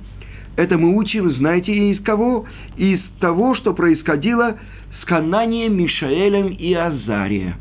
Это 0.56 0.76
мы 0.76 0.94
учим, 0.94 1.32
знаете, 1.32 1.72
из 1.72 2.00
кого? 2.02 2.44
Из 2.76 3.00
того, 3.20 3.54
что 3.54 3.72
происходило 3.72 4.58
с 5.00 5.04
Кананием, 5.06 5.76
Мишаэлем 5.78 6.48
и 6.48 6.74
Азарием. 6.74 7.54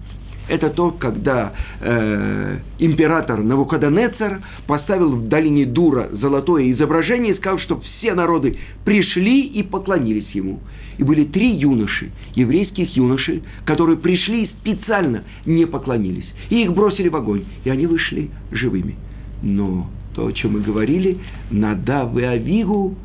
Это 0.47 0.69
то, 0.69 0.91
когда 0.91 1.53
э, 1.79 2.59
император 2.79 3.41
Навуходонецар 3.41 4.41
поставил 4.67 5.15
в 5.15 5.27
долине 5.29 5.65
Дура 5.65 6.09
золотое 6.11 6.71
изображение 6.71 7.33
и 7.33 7.37
сказал, 7.37 7.59
чтобы 7.59 7.83
все 7.97 8.13
народы 8.13 8.57
пришли 8.83 9.45
и 9.45 9.63
поклонились 9.63 10.29
ему. 10.33 10.59
И 10.97 11.03
были 11.03 11.23
три 11.23 11.55
юноши, 11.55 12.11
еврейских 12.35 12.95
юноши, 12.95 13.41
которые 13.65 13.97
пришли 13.97 14.43
и 14.43 14.47
специально 14.47 15.23
не 15.45 15.65
поклонились. 15.65 16.27
И 16.49 16.63
их 16.63 16.73
бросили 16.73 17.07
в 17.07 17.15
огонь, 17.15 17.45
и 17.63 17.69
они 17.69 17.87
вышли 17.87 18.29
живыми. 18.51 18.95
Но 19.41 19.87
то, 20.13 20.27
о 20.27 20.31
чем 20.31 20.53
мы 20.53 20.59
говорили, 20.59 21.17
Надав 21.49 22.15
и 22.17 22.23
Авигу, 22.23 22.95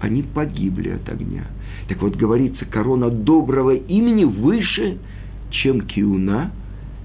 они 0.00 0.22
погибли 0.22 0.90
от 0.90 1.08
огня. 1.08 1.44
Так 1.88 2.02
вот, 2.02 2.16
говорится, 2.16 2.64
корона 2.64 3.10
доброго 3.10 3.74
имени 3.74 4.24
выше, 4.24 4.98
чем 5.50 5.82
киуна, 5.82 6.52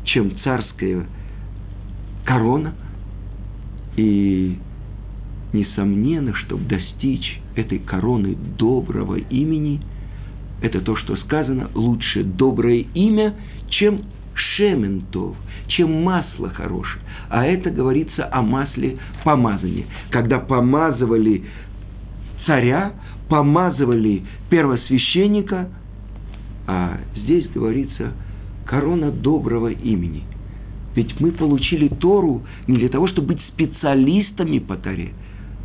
чем 0.05 0.37
царская 0.43 1.05
корона. 2.25 2.73
И 3.97 4.57
несомненно, 5.53 6.33
чтобы 6.33 6.63
достичь 6.65 7.39
этой 7.55 7.79
короны 7.79 8.35
доброго 8.57 9.15
имени, 9.15 9.81
это 10.61 10.79
то, 10.81 10.95
что 10.95 11.15
сказано, 11.17 11.69
лучше 11.73 12.23
доброе 12.23 12.85
имя, 12.93 13.35
чем 13.69 14.03
шементов, 14.33 15.35
чем 15.67 16.03
масло 16.03 16.49
хорошее. 16.49 17.01
А 17.29 17.45
это 17.45 17.69
говорится 17.69 18.27
о 18.31 18.41
масле 18.41 18.97
помазания. 19.23 19.85
Когда 20.09 20.39
помазывали 20.39 21.43
царя, 22.45 22.93
помазывали 23.29 24.23
первосвященника, 24.49 25.69
а 26.67 26.99
здесь 27.15 27.47
говорится 27.49 28.13
корона 28.71 29.11
доброго 29.11 29.67
имени. 29.67 30.23
Ведь 30.95 31.19
мы 31.19 31.33
получили 31.33 31.89
Тору 31.89 32.43
не 32.67 32.77
для 32.77 32.87
того, 32.87 33.09
чтобы 33.09 33.33
быть 33.33 33.41
специалистами 33.49 34.59
по 34.59 34.77
Торе, 34.77 35.11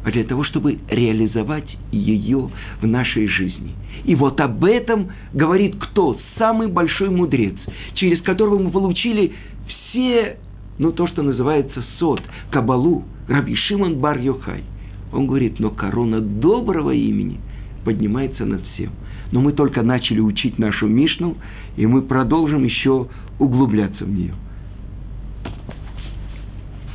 а 0.04 0.10
для 0.10 0.24
того, 0.24 0.42
чтобы 0.42 0.80
реализовать 0.88 1.68
ее 1.92 2.50
в 2.80 2.86
нашей 2.86 3.28
жизни. 3.28 3.74
И 4.04 4.16
вот 4.16 4.40
об 4.40 4.64
этом 4.64 5.12
говорит 5.32 5.76
кто? 5.78 6.18
Самый 6.36 6.66
большой 6.66 7.10
мудрец, 7.10 7.54
через 7.94 8.20
которого 8.22 8.58
мы 8.58 8.72
получили 8.72 9.34
все, 9.68 10.38
ну, 10.78 10.90
то, 10.90 11.06
что 11.06 11.22
называется 11.22 11.84
сот, 12.00 12.22
кабалу, 12.50 13.04
Раби 13.28 13.54
Шимон 13.54 14.00
бар 14.00 14.18
Йохай. 14.18 14.64
Он 15.12 15.28
говорит, 15.28 15.60
но 15.60 15.70
корона 15.70 16.20
доброго 16.20 16.90
имени 16.90 17.38
поднимается 17.84 18.44
над 18.44 18.62
всем. 18.74 18.90
Но 19.32 19.40
мы 19.40 19.52
только 19.52 19.82
начали 19.82 20.20
учить 20.20 20.58
нашу 20.58 20.86
Мишну, 20.86 21.36
и 21.76 21.86
мы 21.86 22.02
продолжим 22.02 22.64
еще 22.64 23.08
углубляться 23.38 24.04
в 24.04 24.10
нее. 24.10 24.34